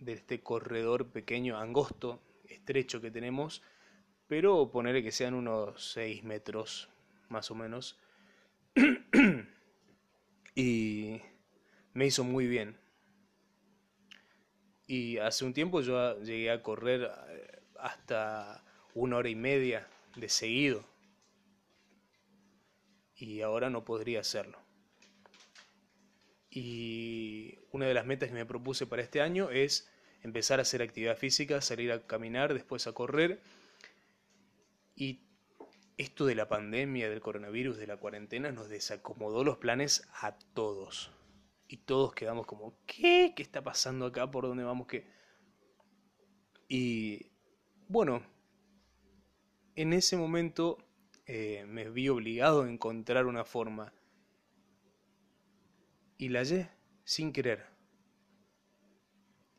de 0.00 0.12
este 0.12 0.40
corredor 0.42 1.08
pequeño, 1.08 1.58
angosto, 1.58 2.20
estrecho 2.48 3.00
que 3.00 3.10
tenemos, 3.10 3.62
pero 4.26 4.70
ponerle 4.70 5.02
que 5.02 5.12
sean 5.12 5.34
unos 5.34 5.92
6 5.92 6.24
metros 6.24 6.88
más 7.28 7.50
o 7.50 7.54
menos. 7.54 7.98
y 10.54 11.20
me 11.94 12.06
hizo 12.06 12.24
muy 12.24 12.46
bien. 12.46 12.76
Y 14.86 15.18
hace 15.18 15.44
un 15.44 15.52
tiempo 15.52 15.80
yo 15.80 16.20
llegué 16.22 16.50
a 16.50 16.62
correr 16.62 17.10
eh, 17.28 17.62
hasta 17.78 18.64
una 18.94 19.16
hora 19.16 19.28
y 19.28 19.34
media 19.34 19.88
de 20.16 20.28
seguido. 20.28 20.84
Y 23.16 23.40
ahora 23.40 23.70
no 23.70 23.84
podría 23.84 24.20
hacerlo. 24.20 24.58
Y 26.50 27.58
una 27.76 27.86
de 27.86 27.94
las 27.94 28.06
metas 28.06 28.30
que 28.30 28.34
me 28.34 28.46
propuse 28.46 28.86
para 28.86 29.02
este 29.02 29.20
año 29.20 29.50
es 29.50 29.88
empezar 30.22 30.58
a 30.58 30.62
hacer 30.62 30.80
actividad 30.80 31.16
física, 31.16 31.60
salir 31.60 31.92
a 31.92 32.06
caminar, 32.06 32.54
después 32.54 32.86
a 32.86 32.92
correr. 32.92 33.42
Y 34.94 35.20
esto 35.98 36.24
de 36.24 36.34
la 36.34 36.48
pandemia, 36.48 37.10
del 37.10 37.20
coronavirus, 37.20 37.76
de 37.76 37.86
la 37.86 37.98
cuarentena, 37.98 38.50
nos 38.50 38.70
desacomodó 38.70 39.44
los 39.44 39.58
planes 39.58 40.08
a 40.22 40.38
todos. 40.54 41.12
Y 41.68 41.76
todos 41.78 42.14
quedamos 42.14 42.46
como, 42.46 42.78
¿qué? 42.86 43.34
¿Qué 43.36 43.42
está 43.42 43.62
pasando 43.62 44.06
acá? 44.06 44.30
¿Por 44.30 44.46
dónde 44.46 44.64
vamos? 44.64 44.86
¿Qué? 44.86 45.06
Y 46.68 47.30
bueno, 47.88 48.22
en 49.74 49.92
ese 49.92 50.16
momento 50.16 50.78
eh, 51.26 51.66
me 51.68 51.90
vi 51.90 52.08
obligado 52.08 52.62
a 52.62 52.70
encontrar 52.70 53.26
una 53.26 53.44
forma 53.44 53.92
y 56.16 56.30
la 56.30 56.38
hallé 56.38 56.75
sin 57.06 57.32
querer. 57.32 57.64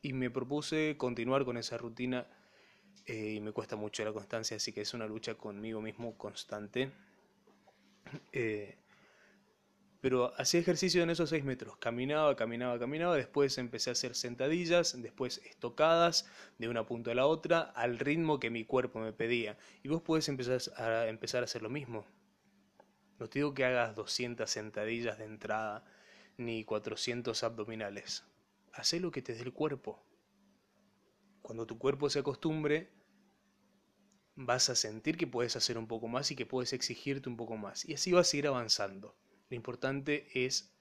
Y 0.01 0.13
me 0.13 0.29
propuse 0.29 0.95
continuar 0.97 1.45
con 1.45 1.57
esa 1.57 1.77
rutina 1.77 2.27
eh, 3.05 3.35
y 3.37 3.39
me 3.39 3.53
cuesta 3.53 3.77
mucho 3.77 4.03
la 4.03 4.11
constancia, 4.11 4.57
así 4.57 4.73
que 4.73 4.81
es 4.81 4.93
una 4.93 5.07
lucha 5.07 5.35
conmigo 5.35 5.81
mismo 5.81 6.17
constante. 6.17 6.91
Eh, 8.31 8.77
pero 9.99 10.33
hacía 10.37 10.59
ejercicio 10.59 11.03
en 11.03 11.09
esos 11.09 11.29
seis 11.29 11.43
metros, 11.43 11.77
caminaba, 11.77 12.35
caminaba, 12.35 12.77
caminaba, 12.79 13.15
después 13.15 13.57
empecé 13.57 13.89
a 13.89 13.93
hacer 13.93 14.15
sentadillas, 14.15 15.01
después 15.01 15.41
estocadas 15.45 16.29
de 16.57 16.69
una 16.69 16.85
punta 16.85 17.11
a 17.11 17.15
la 17.15 17.25
otra, 17.25 17.61
al 17.61 17.97
ritmo 17.97 18.39
que 18.39 18.49
mi 18.49 18.63
cuerpo 18.63 18.99
me 18.99 19.11
pedía. 19.11 19.57
Y 19.83 19.89
vos 19.89 20.01
puedes 20.01 20.29
empezar 20.29 20.61
a, 20.77 21.07
empezar 21.07 21.41
a 21.41 21.45
hacer 21.45 21.61
lo 21.61 21.69
mismo. 21.69 22.05
No 23.19 23.27
te 23.27 23.39
digo 23.39 23.53
que 23.53 23.65
hagas 23.65 23.95
200 23.95 24.49
sentadillas 24.49 25.17
de 25.17 25.25
entrada, 25.25 25.83
ni 26.37 26.63
400 26.63 27.43
abdominales. 27.43 28.23
Hacé 28.73 28.99
lo 28.99 29.11
que 29.11 29.21
te 29.21 29.33
dé 29.33 29.41
el 29.41 29.53
cuerpo. 29.53 30.03
Cuando 31.41 31.65
tu 31.65 31.77
cuerpo 31.77 32.09
se 32.09 32.19
acostumbre, 32.19 32.91
vas 34.35 34.69
a 34.69 34.75
sentir 34.75 35.17
que 35.17 35.27
puedes 35.27 35.55
hacer 35.55 35.77
un 35.77 35.87
poco 35.87 36.07
más 36.07 36.29
y 36.31 36.35
que 36.35 36.45
puedes 36.45 36.73
exigirte 36.73 37.27
un 37.27 37.37
poco 37.37 37.57
más. 37.57 37.85
Y 37.85 37.93
así 37.93 38.11
vas 38.11 38.33
a 38.33 38.37
ir 38.37 38.47
avanzando. 38.47 39.15
Lo 39.49 39.55
importante 39.55 40.27
es 40.33 40.73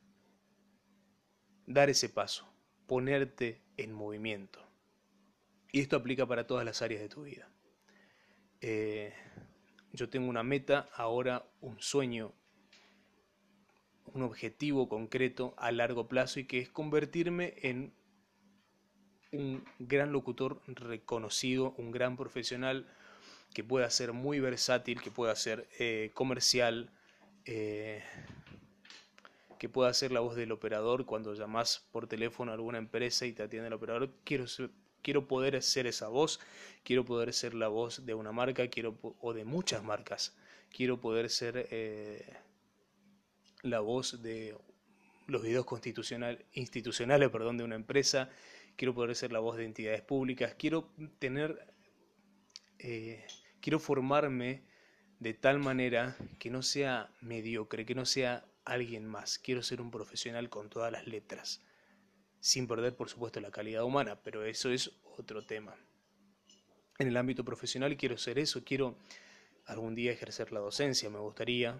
dar 1.66 1.88
ese 1.88 2.08
paso, 2.08 2.46
ponerte 2.86 3.62
en 3.76 3.92
movimiento. 3.92 4.60
Y 5.72 5.80
esto 5.80 5.96
aplica 5.96 6.26
para 6.26 6.46
todas 6.46 6.64
las 6.64 6.82
áreas 6.82 7.00
de 7.00 7.08
tu 7.08 7.22
vida. 7.22 7.48
Eh, 8.60 9.12
yo 9.92 10.08
tengo 10.08 10.28
una 10.28 10.42
meta, 10.42 10.88
ahora 10.94 11.48
un 11.60 11.80
sueño 11.80 12.34
un 14.14 14.22
objetivo 14.22 14.88
concreto 14.88 15.54
a 15.58 15.72
largo 15.72 16.08
plazo 16.08 16.40
y 16.40 16.44
que 16.44 16.58
es 16.58 16.68
convertirme 16.68 17.54
en 17.62 17.92
un 19.32 19.64
gran 19.78 20.12
locutor 20.12 20.60
reconocido, 20.66 21.74
un 21.78 21.90
gran 21.90 22.16
profesional 22.16 22.86
que 23.54 23.64
pueda 23.64 23.88
ser 23.90 24.12
muy 24.12 24.40
versátil, 24.40 25.00
que 25.00 25.10
pueda 25.10 25.34
ser 25.34 25.68
eh, 25.78 26.10
comercial, 26.14 26.90
eh, 27.44 28.02
que 29.58 29.68
pueda 29.68 29.92
ser 29.94 30.12
la 30.12 30.20
voz 30.20 30.36
del 30.36 30.52
operador 30.52 31.06
cuando 31.06 31.34
llamas 31.34 31.86
por 31.92 32.06
teléfono 32.06 32.50
a 32.50 32.54
alguna 32.54 32.78
empresa 32.78 33.26
y 33.26 33.32
te 33.32 33.42
atiende 33.42 33.68
el 33.68 33.74
operador. 33.74 34.10
Quiero, 34.24 34.44
quiero 35.02 35.26
poder 35.26 35.62
ser 35.62 35.86
esa 35.86 36.08
voz, 36.08 36.40
quiero 36.82 37.04
poder 37.04 37.32
ser 37.32 37.54
la 37.54 37.68
voz 37.68 38.04
de 38.04 38.14
una 38.14 38.32
marca 38.32 38.68
quiero, 38.68 38.98
o 39.20 39.32
de 39.32 39.44
muchas 39.44 39.82
marcas. 39.82 40.36
Quiero 40.70 41.00
poder 41.00 41.30
ser 41.30 41.68
eh, 41.70 42.36
la 43.62 43.80
voz 43.80 44.22
de 44.22 44.56
los 45.26 45.42
videos 45.42 45.66
institucionales 46.52 47.30
perdón, 47.30 47.58
de 47.58 47.64
una 47.64 47.74
empresa, 47.74 48.30
quiero 48.76 48.94
poder 48.94 49.14
ser 49.16 49.32
la 49.32 49.40
voz 49.40 49.56
de 49.56 49.64
entidades 49.64 50.02
públicas, 50.02 50.54
quiero 50.58 50.88
tener, 51.18 51.74
eh, 52.78 53.26
quiero 53.60 53.78
formarme 53.78 54.62
de 55.18 55.34
tal 55.34 55.58
manera 55.58 56.16
que 56.38 56.50
no 56.50 56.62
sea 56.62 57.10
mediocre, 57.20 57.86
que 57.86 57.94
no 57.94 58.04
sea 58.04 58.44
alguien 58.64 59.06
más, 59.06 59.38
quiero 59.38 59.62
ser 59.62 59.80
un 59.80 59.90
profesional 59.90 60.48
con 60.48 60.68
todas 60.68 60.92
las 60.92 61.06
letras, 61.06 61.62
sin 62.40 62.66
perder 62.66 62.94
por 62.94 63.08
supuesto 63.08 63.40
la 63.40 63.50
calidad 63.50 63.84
humana, 63.84 64.20
pero 64.22 64.44
eso 64.44 64.70
es 64.70 64.92
otro 65.16 65.44
tema. 65.44 65.74
En 66.98 67.08
el 67.08 67.16
ámbito 67.16 67.44
profesional 67.44 67.96
quiero 67.96 68.16
ser 68.16 68.38
eso, 68.38 68.62
quiero 68.64 68.96
algún 69.66 69.94
día 69.94 70.12
ejercer 70.12 70.52
la 70.52 70.60
docencia, 70.60 71.10
me 71.10 71.18
gustaría, 71.18 71.78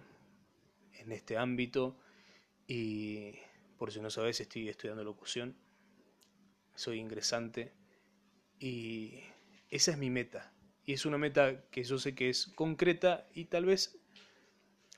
en 0.99 1.11
este 1.11 1.37
ámbito 1.37 1.97
y 2.67 3.33
por 3.77 3.91
si 3.91 3.99
no 3.99 4.09
sabes 4.09 4.39
estoy 4.39 4.69
estudiando 4.69 5.03
locución, 5.03 5.55
soy 6.75 6.99
ingresante 6.99 7.73
y 8.59 9.21
esa 9.69 9.91
es 9.91 9.97
mi 9.97 10.09
meta 10.09 10.53
y 10.85 10.93
es 10.93 11.05
una 11.05 11.17
meta 11.17 11.65
que 11.69 11.83
yo 11.83 11.99
sé 11.99 12.15
que 12.15 12.29
es 12.29 12.47
concreta 12.47 13.27
y 13.33 13.45
tal 13.45 13.65
vez 13.65 13.99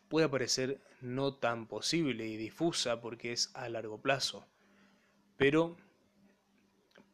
pueda 0.07 0.29
parecer 0.29 0.81
no 1.01 1.35
tan 1.35 1.67
posible 1.67 2.27
y 2.27 2.37
difusa 2.37 3.01
porque 3.01 3.31
es 3.31 3.51
a 3.55 3.69
largo 3.69 4.01
plazo, 4.01 4.47
pero 5.37 5.77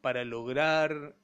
para 0.00 0.24
lograr 0.24 1.16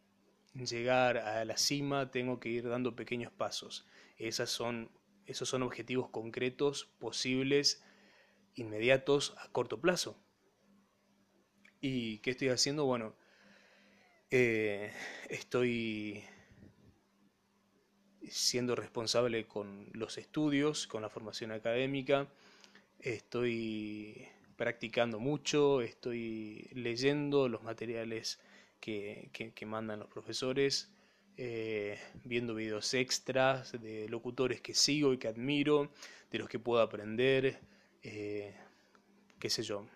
llegar 0.54 1.18
a 1.18 1.44
la 1.44 1.56
cima 1.56 2.10
tengo 2.10 2.40
que 2.40 2.48
ir 2.48 2.68
dando 2.68 2.96
pequeños 2.96 3.32
pasos. 3.32 3.86
Esas 4.18 4.50
son 4.50 4.90
esos 5.26 5.48
son 5.48 5.62
objetivos 5.62 6.08
concretos, 6.10 6.88
posibles, 6.98 7.82
inmediatos, 8.54 9.34
a 9.38 9.48
corto 9.48 9.80
plazo. 9.80 10.16
¿Y 11.80 12.18
qué 12.18 12.30
estoy 12.30 12.48
haciendo? 12.48 12.84
Bueno, 12.84 13.14
eh, 14.30 14.92
estoy 15.28 16.24
siendo 18.28 18.76
responsable 18.76 19.46
con 19.46 19.88
los 19.92 20.16
estudios, 20.16 20.86
con 20.86 21.02
la 21.02 21.10
formación 21.10 21.52
académica, 21.52 22.28
estoy 23.00 24.28
practicando 24.56 25.18
mucho, 25.18 25.82
estoy 25.82 26.68
leyendo 26.72 27.48
los 27.48 27.62
materiales 27.62 28.40
que, 28.80 29.30
que 29.32 29.66
mandan 29.66 29.98
los 29.98 30.08
profesores, 30.08 30.92
eh, 31.36 31.98
viendo 32.24 32.54
videos 32.54 32.92
extras 32.94 33.72
de 33.80 34.08
locutores 34.08 34.60
que 34.60 34.74
sigo 34.74 35.12
y 35.12 35.18
que 35.18 35.28
admiro, 35.28 35.90
de 36.30 36.38
los 36.38 36.48
que 36.48 36.58
puedo 36.58 36.82
aprender, 36.82 37.60
eh, 38.02 38.54
qué 39.38 39.50
sé 39.50 39.62
yo. 39.62 39.86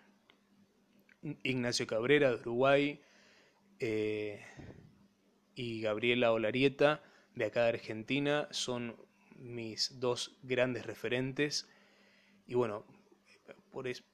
Ignacio 1.43 1.87
Cabrera 1.87 2.29
de 2.29 2.35
Uruguay 2.35 3.01
eh, 3.79 4.45
y 5.55 5.81
Gabriela 5.81 6.31
Olarieta 6.31 7.03
de 7.35 7.45
acá 7.45 7.63
de 7.63 7.69
Argentina 7.69 8.47
son 8.51 8.95
mis 9.35 9.99
dos 9.99 10.37
grandes 10.43 10.85
referentes. 10.85 11.67
Y 12.47 12.55
bueno, 12.55 12.85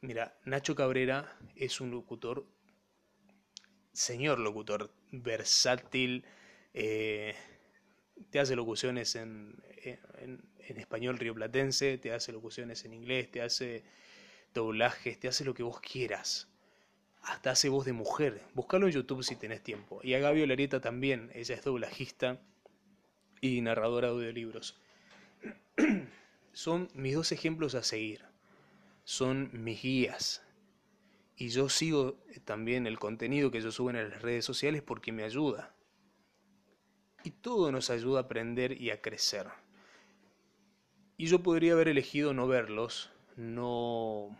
mira, 0.02 0.38
Nacho 0.46 0.76
Cabrera 0.76 1.38
es 1.56 1.80
un 1.80 1.92
locutor, 1.92 2.46
señor 3.94 4.40
locutor, 4.40 4.92
versátil, 5.12 6.26
eh, 6.74 7.36
te 8.30 8.40
hace 8.40 8.56
locuciones 8.56 9.16
en, 9.16 9.62
español 10.58 11.18
rioplatense, 11.20 11.98
te 11.98 12.12
hace 12.14 12.32
locuciones 12.32 12.84
en 12.86 12.94
inglés, 12.94 13.30
te 13.30 13.42
hace 13.42 13.84
doblajes, 14.54 15.20
te 15.20 15.28
hace 15.28 15.46
lo 15.46 15.54
que 15.54 15.64
vos 15.64 15.80
quieras. 15.80 16.48
Hasta 17.22 17.52
hace 17.52 17.70
voz 17.70 17.86
de 17.86 17.94
mujer. 17.94 18.42
Buscalo 18.54 18.88
en 18.88 18.94
YouTube 18.94 19.24
si 19.24 19.36
tenés 19.36 19.62
tiempo. 19.62 20.02
Y 20.04 20.14
a 20.14 20.20
Gaby 20.20 20.42
Olarieta 20.44 20.82
también, 20.82 21.32
ella 21.34 21.56
es 21.56 21.64
doblajista 21.64 22.42
y 23.40 23.62
narradora 23.62 24.08
de 24.08 24.14
audiolibros. 24.14 24.78
Son 26.54 26.90
mis 26.94 27.16
dos 27.16 27.32
ejemplos 27.32 27.76
a 27.76 27.84
seguir. 27.84 28.22
Son 29.04 29.50
mis 29.54 29.82
guías. 29.82 30.44
Y 31.36 31.50
yo 31.50 31.70
sigo 31.70 32.20
también 32.46 32.88
el 32.88 33.00
contenido 33.00 33.52
que 33.52 33.58
ellos 33.60 33.76
suben 33.76 33.96
en 33.96 34.10
las 34.10 34.22
redes 34.22 34.46
sociales 34.46 34.82
porque 34.82 35.12
me 35.12 35.24
ayuda. 35.24 35.73
Y 37.24 37.32
todo 37.32 37.72
nos 37.72 37.90
ayuda 37.90 38.20
a 38.20 38.24
aprender 38.24 38.82
y 38.82 38.92
a 38.92 39.02
crecer. 39.02 39.48
Y 41.18 41.28
yo 41.28 41.42
podría 41.42 41.74
haber 41.74 41.88
elegido 41.88 42.34
no 42.34 42.48
verlos, 42.48 43.10
no, 43.36 44.38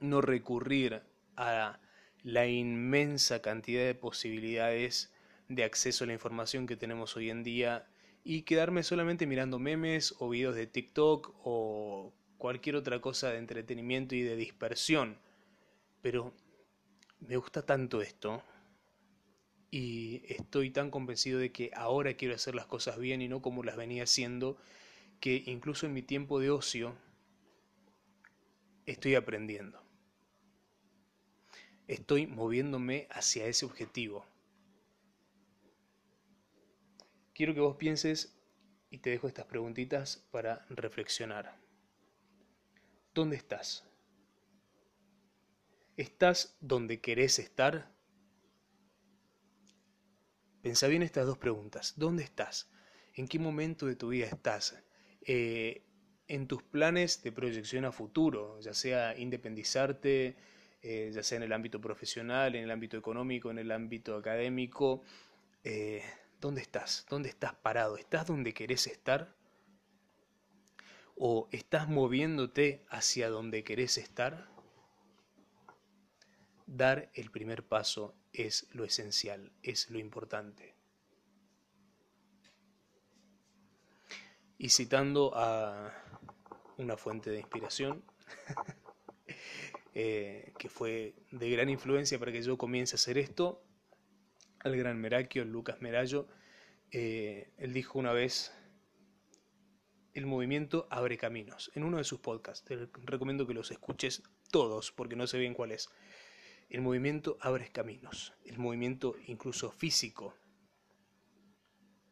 no 0.00 0.20
recurrir 0.20 1.02
a 1.36 1.78
la 2.22 2.46
inmensa 2.46 3.42
cantidad 3.42 3.84
de 3.84 3.94
posibilidades 3.94 5.12
de 5.48 5.64
acceso 5.64 6.04
a 6.04 6.06
la 6.06 6.12
información 6.12 6.66
que 6.66 6.76
tenemos 6.76 7.16
hoy 7.16 7.30
en 7.30 7.42
día 7.42 7.86
y 8.24 8.42
quedarme 8.42 8.82
solamente 8.82 9.26
mirando 9.26 9.58
memes 9.58 10.14
o 10.18 10.28
videos 10.28 10.54
de 10.54 10.66
TikTok 10.66 11.34
o 11.44 12.12
cualquier 12.38 12.76
otra 12.76 13.00
cosa 13.00 13.30
de 13.30 13.38
entretenimiento 13.38 14.14
y 14.14 14.22
de 14.22 14.36
dispersión. 14.36 15.18
Pero 16.00 16.32
me 17.20 17.36
gusta 17.36 17.62
tanto 17.62 18.00
esto 18.00 18.42
y 19.72 20.22
estoy 20.28 20.70
tan 20.70 20.90
convencido 20.90 21.38
de 21.38 21.50
que 21.50 21.70
ahora 21.74 22.14
quiero 22.14 22.34
hacer 22.34 22.54
las 22.54 22.66
cosas 22.66 22.98
bien 22.98 23.22
y 23.22 23.28
no 23.28 23.40
como 23.40 23.64
las 23.64 23.74
venía 23.74 24.02
haciendo 24.02 24.58
que 25.18 25.42
incluso 25.46 25.86
en 25.86 25.94
mi 25.94 26.02
tiempo 26.02 26.38
de 26.40 26.50
ocio 26.50 26.94
estoy 28.84 29.14
aprendiendo. 29.14 29.82
Estoy 31.88 32.26
moviéndome 32.26 33.08
hacia 33.10 33.46
ese 33.46 33.64
objetivo. 33.64 34.26
Quiero 37.32 37.54
que 37.54 37.60
vos 37.60 37.76
pienses 37.76 38.36
y 38.90 38.98
te 38.98 39.08
dejo 39.08 39.26
estas 39.26 39.46
preguntitas 39.46 40.28
para 40.30 40.66
reflexionar. 40.68 41.58
¿Dónde 43.14 43.36
estás? 43.36 43.88
¿Estás 45.96 46.58
donde 46.60 47.00
querés 47.00 47.38
estar? 47.38 47.91
Pensa 50.62 50.86
bien 50.86 51.02
estas 51.02 51.26
dos 51.26 51.38
preguntas. 51.38 51.94
¿Dónde 51.96 52.22
estás? 52.22 52.70
¿En 53.14 53.26
qué 53.26 53.40
momento 53.40 53.86
de 53.86 53.96
tu 53.96 54.10
vida 54.10 54.26
estás? 54.26 54.80
Eh, 55.22 55.82
en 56.28 56.46
tus 56.46 56.62
planes 56.62 57.20
de 57.24 57.32
proyección 57.32 57.84
a 57.84 57.90
futuro, 57.90 58.60
ya 58.60 58.72
sea 58.72 59.18
independizarte, 59.18 60.36
eh, 60.80 61.10
ya 61.12 61.24
sea 61.24 61.38
en 61.38 61.42
el 61.42 61.52
ámbito 61.52 61.80
profesional, 61.80 62.54
en 62.54 62.62
el 62.62 62.70
ámbito 62.70 62.96
económico, 62.96 63.50
en 63.50 63.58
el 63.58 63.72
ámbito 63.72 64.14
académico, 64.14 65.02
eh, 65.64 66.04
¿dónde 66.40 66.60
estás? 66.60 67.06
¿Dónde 67.10 67.28
estás 67.28 67.54
parado? 67.54 67.96
¿Estás 67.96 68.28
donde 68.28 68.54
querés 68.54 68.86
estar? 68.86 69.34
¿O 71.16 71.48
estás 71.50 71.88
moviéndote 71.88 72.86
hacia 72.88 73.30
donde 73.30 73.64
querés 73.64 73.98
estar? 73.98 74.48
Dar 76.66 77.10
el 77.14 77.32
primer 77.32 77.66
paso 77.66 78.14
es 78.32 78.66
lo 78.72 78.84
esencial, 78.84 79.52
es 79.62 79.90
lo 79.90 79.98
importante. 79.98 80.74
y 84.62 84.68
citando 84.68 85.32
a 85.34 85.92
una 86.76 86.96
fuente 86.96 87.30
de 87.30 87.40
inspiración 87.40 88.04
eh, 89.94 90.52
que 90.56 90.68
fue 90.68 91.16
de 91.32 91.50
gran 91.50 91.68
influencia 91.68 92.16
para 92.20 92.30
que 92.30 92.42
yo 92.42 92.56
comience 92.56 92.94
a 92.94 92.98
hacer 92.98 93.18
esto, 93.18 93.64
al 94.60 94.76
gran 94.76 95.00
Merakio, 95.00 95.44
Lucas 95.44 95.80
Merallo, 95.80 96.28
eh, 96.92 97.50
él 97.58 97.72
dijo 97.72 97.98
una 97.98 98.12
vez, 98.12 98.52
el 100.14 100.26
movimiento 100.26 100.86
abre 100.90 101.18
caminos, 101.18 101.72
en 101.74 101.82
uno 101.82 101.96
de 101.96 102.04
sus 102.04 102.20
podcasts, 102.20 102.64
te 102.64 102.88
recomiendo 103.02 103.48
que 103.48 103.54
los 103.54 103.72
escuches 103.72 104.22
todos 104.52 104.92
porque 104.92 105.16
no 105.16 105.26
sé 105.26 105.38
bien 105.38 105.54
cuál 105.54 105.72
es. 105.72 105.90
El 106.72 106.80
movimiento 106.80 107.36
abre 107.42 107.70
caminos, 107.70 108.32
el 108.46 108.56
movimiento 108.56 109.14
incluso 109.26 109.70
físico, 109.70 110.34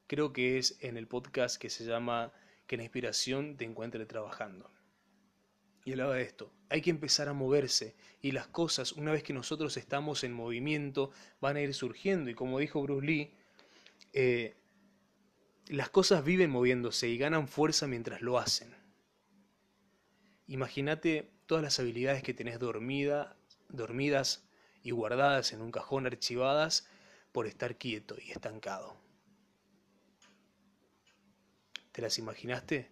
creo 0.07 0.35
que 0.35 0.59
es 0.59 0.77
en 0.81 0.99
el 0.99 1.09
podcast 1.09 1.57
que 1.57 1.71
se 1.71 1.87
llama 1.87 2.31
Que 2.67 2.77
la 2.77 2.83
inspiración 2.83 3.57
te 3.57 3.65
encuentre 3.65 4.05
trabajando. 4.05 4.71
Y 5.87 5.93
hablaba 5.93 6.17
de 6.17 6.25
esto, 6.25 6.53
hay 6.69 6.83
que 6.83 6.91
empezar 6.91 7.31
a 7.31 7.33
moverse 7.33 7.97
y 8.21 8.33
las 8.33 8.49
cosas, 8.49 8.93
una 8.93 9.13
vez 9.13 9.23
que 9.23 9.33
nosotros 9.33 9.79
estamos 9.79 10.25
en 10.25 10.35
movimiento, 10.35 11.11
van 11.41 11.57
a 11.57 11.63
ir 11.63 11.73
surgiendo. 11.73 12.29
Y 12.29 12.35
como 12.35 12.59
dijo 12.59 12.83
Bruce 12.83 13.07
Lee, 13.07 13.31
eh, 14.13 14.57
las 15.69 15.89
cosas 15.89 16.23
viven 16.23 16.51
moviéndose 16.51 17.09
y 17.09 17.17
ganan 17.17 17.49
fuerza 17.49 17.87
mientras 17.87 18.21
lo 18.21 18.39
hacen. 18.39 18.75
Imagínate 20.49 21.31
todas 21.47 21.65
las 21.65 21.81
habilidades 21.81 22.23
que 22.23 22.35
tenés 22.35 22.59
dormida, 22.59 23.39
dormidas 23.71 24.50
y 24.83 24.91
guardadas 24.93 25.53
en 25.53 25.63
un 25.63 25.71
cajón 25.71 26.07
archivadas 26.07 26.87
por 27.33 27.47
estar 27.47 27.77
quieto 27.77 28.17
y 28.21 28.31
estancado. 28.31 28.97
¿Te 31.93 32.03
las 32.03 32.19
imaginaste? 32.19 32.91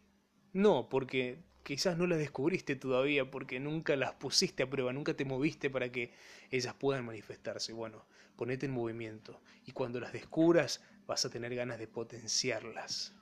No, 0.52 0.88
porque 0.88 1.38
quizás 1.62 1.96
no 1.96 2.06
las 2.06 2.18
descubriste 2.18 2.76
todavía, 2.76 3.30
porque 3.30 3.60
nunca 3.60 3.94
las 3.96 4.12
pusiste 4.14 4.62
a 4.62 4.70
prueba, 4.70 4.92
nunca 4.92 5.14
te 5.14 5.24
moviste 5.24 5.70
para 5.70 5.92
que 5.92 6.12
ellas 6.50 6.74
puedan 6.74 7.04
manifestarse. 7.04 7.72
Bueno, 7.72 8.06
ponete 8.36 8.66
en 8.66 8.72
movimiento 8.72 9.40
y 9.66 9.72
cuando 9.72 10.00
las 10.00 10.12
descubras 10.12 10.82
vas 11.06 11.24
a 11.24 11.30
tener 11.30 11.54
ganas 11.54 11.78
de 11.78 11.86
potenciarlas. 11.86 13.14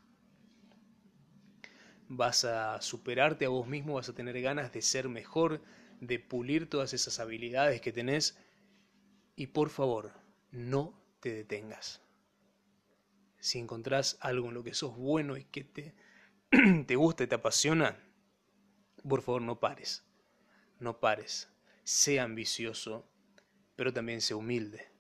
Vas 2.09 2.45
a 2.45 2.81
superarte 2.81 3.47
a 3.47 3.49
vos 3.49 3.67
mismo, 3.67 3.95
vas 3.95 4.09
a 4.09 4.15
tener 4.15 4.41
ganas 4.41 4.73
de 4.73 4.81
ser 4.81 5.09
mejor, 5.09 5.61
de 6.01 6.19
pulir 6.19 6.71
todas 6.71 6.95
esas 6.95 7.19
habilidades 7.19 7.81
que 7.81 7.93
tenés 7.93 8.39
y 9.37 9.49
por 9.49 9.68
favor, 9.68 10.12
no 10.51 10.99
te 11.20 11.33
detengas. 11.33 12.01
Si 13.38 13.59
encontrás 13.59 14.16
algo 14.20 14.49
en 14.49 14.55
lo 14.55 14.64
que 14.64 14.75
sos 14.75 14.96
bueno 14.96 15.37
y 15.37 15.44
que 15.44 15.62
te, 15.62 15.94
te 16.87 16.96
gusta 16.96 17.25
y 17.25 17.27
te 17.27 17.35
apasiona, 17.35 18.03
por 19.07 19.20
favor 19.20 19.42
no 19.42 19.61
pares, 19.61 20.05
no 20.81 20.99
pares, 20.99 21.49
sé 21.85 22.18
ambicioso, 22.18 23.07
pero 23.77 23.92
también 23.92 24.22
sé 24.22 24.35
humilde. 24.35 24.90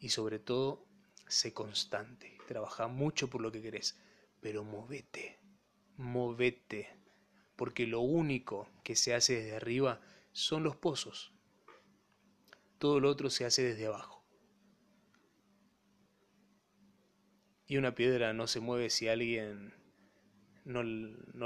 Y 0.00 0.08
sobre 0.08 0.38
todo, 0.38 0.86
sé 1.26 1.52
constante, 1.52 2.38
trabaja 2.48 2.88
mucho 2.88 3.28
por 3.28 3.42
lo 3.42 3.52
que 3.52 3.60
querés, 3.60 4.00
pero 4.40 4.64
movete, 4.64 5.38
movete, 5.98 6.88
porque 7.56 7.86
lo 7.86 8.00
único 8.00 8.70
que 8.82 8.96
se 8.96 9.14
hace 9.14 9.34
desde 9.34 9.56
arriba 9.56 10.00
son 10.32 10.62
los 10.62 10.76
pozos, 10.76 11.37
todo 12.78 13.00
lo 13.00 13.10
otro 13.10 13.30
se 13.30 13.44
hace 13.44 13.62
desde 13.62 13.86
abajo. 13.86 14.24
Y 17.66 17.76
una 17.76 17.94
piedra 17.94 18.32
no 18.32 18.46
se 18.46 18.60
mueve 18.60 18.88
si 18.88 19.08
alguien 19.08 19.74
no, 20.64 20.82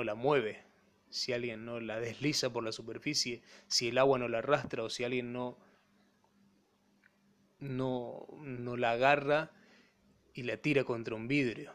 la 0.04 0.14
mueve, 0.14 0.64
si 1.10 1.32
alguien 1.32 1.64
no 1.64 1.80
la 1.80 1.98
desliza 1.98 2.52
por 2.52 2.62
la 2.62 2.72
superficie, 2.72 3.42
si 3.66 3.88
el 3.88 3.98
agua 3.98 4.18
no 4.18 4.28
la 4.28 4.38
arrastra 4.38 4.84
o 4.84 4.90
si 4.90 5.04
alguien 5.04 5.32
no, 5.32 5.58
no, 7.58 8.26
no 8.40 8.76
la 8.76 8.92
agarra 8.92 9.50
y 10.34 10.44
la 10.44 10.56
tira 10.58 10.84
contra 10.84 11.14
un 11.14 11.28
vidrio 11.28 11.72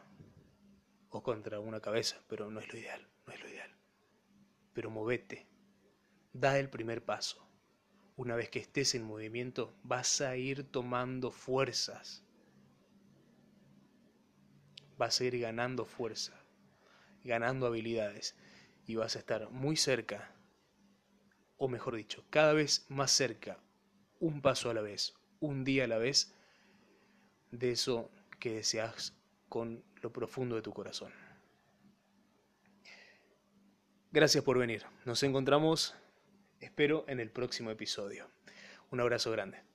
o 1.10 1.22
contra 1.22 1.60
una 1.60 1.80
cabeza, 1.80 2.22
pero 2.28 2.50
no 2.50 2.60
es 2.60 2.72
lo 2.72 2.78
ideal, 2.78 3.06
no 3.26 3.32
es 3.32 3.40
lo 3.40 3.48
ideal. 3.48 3.70
Pero 4.72 4.90
movete, 4.90 5.46
da 6.32 6.58
el 6.58 6.70
primer 6.70 7.04
paso. 7.04 7.47
Una 8.18 8.36
vez 8.36 8.50
que 8.50 8.58
estés 8.58 8.94
en 8.94 9.04
movimiento, 9.04 9.72
vas 9.82 10.20
a 10.20 10.36
ir 10.36 10.64
tomando 10.64 11.30
fuerzas 11.30 12.22
vas 14.98 15.20
a 15.20 15.24
ir 15.24 15.38
ganando 15.38 15.86
fuerza, 15.86 16.34
ganando 17.24 17.66
habilidades 17.66 18.34
y 18.86 18.96
vas 18.96 19.16
a 19.16 19.20
estar 19.20 19.48
muy 19.50 19.76
cerca, 19.76 20.34
o 21.56 21.68
mejor 21.68 21.94
dicho, 21.94 22.24
cada 22.30 22.52
vez 22.52 22.84
más 22.88 23.12
cerca, 23.12 23.58
un 24.18 24.42
paso 24.42 24.70
a 24.70 24.74
la 24.74 24.82
vez, 24.82 25.14
un 25.40 25.64
día 25.64 25.84
a 25.84 25.88
la 25.88 25.98
vez, 25.98 26.34
de 27.52 27.70
eso 27.70 28.10
que 28.40 28.54
deseas 28.54 29.14
con 29.48 29.82
lo 30.02 30.12
profundo 30.12 30.56
de 30.56 30.62
tu 30.62 30.72
corazón. 30.72 31.12
Gracias 34.10 34.42
por 34.42 34.58
venir. 34.58 34.84
Nos 35.04 35.22
encontramos, 35.22 35.94
espero, 36.60 37.04
en 37.08 37.20
el 37.20 37.30
próximo 37.30 37.70
episodio. 37.70 38.28
Un 38.90 39.00
abrazo 39.00 39.30
grande. 39.30 39.67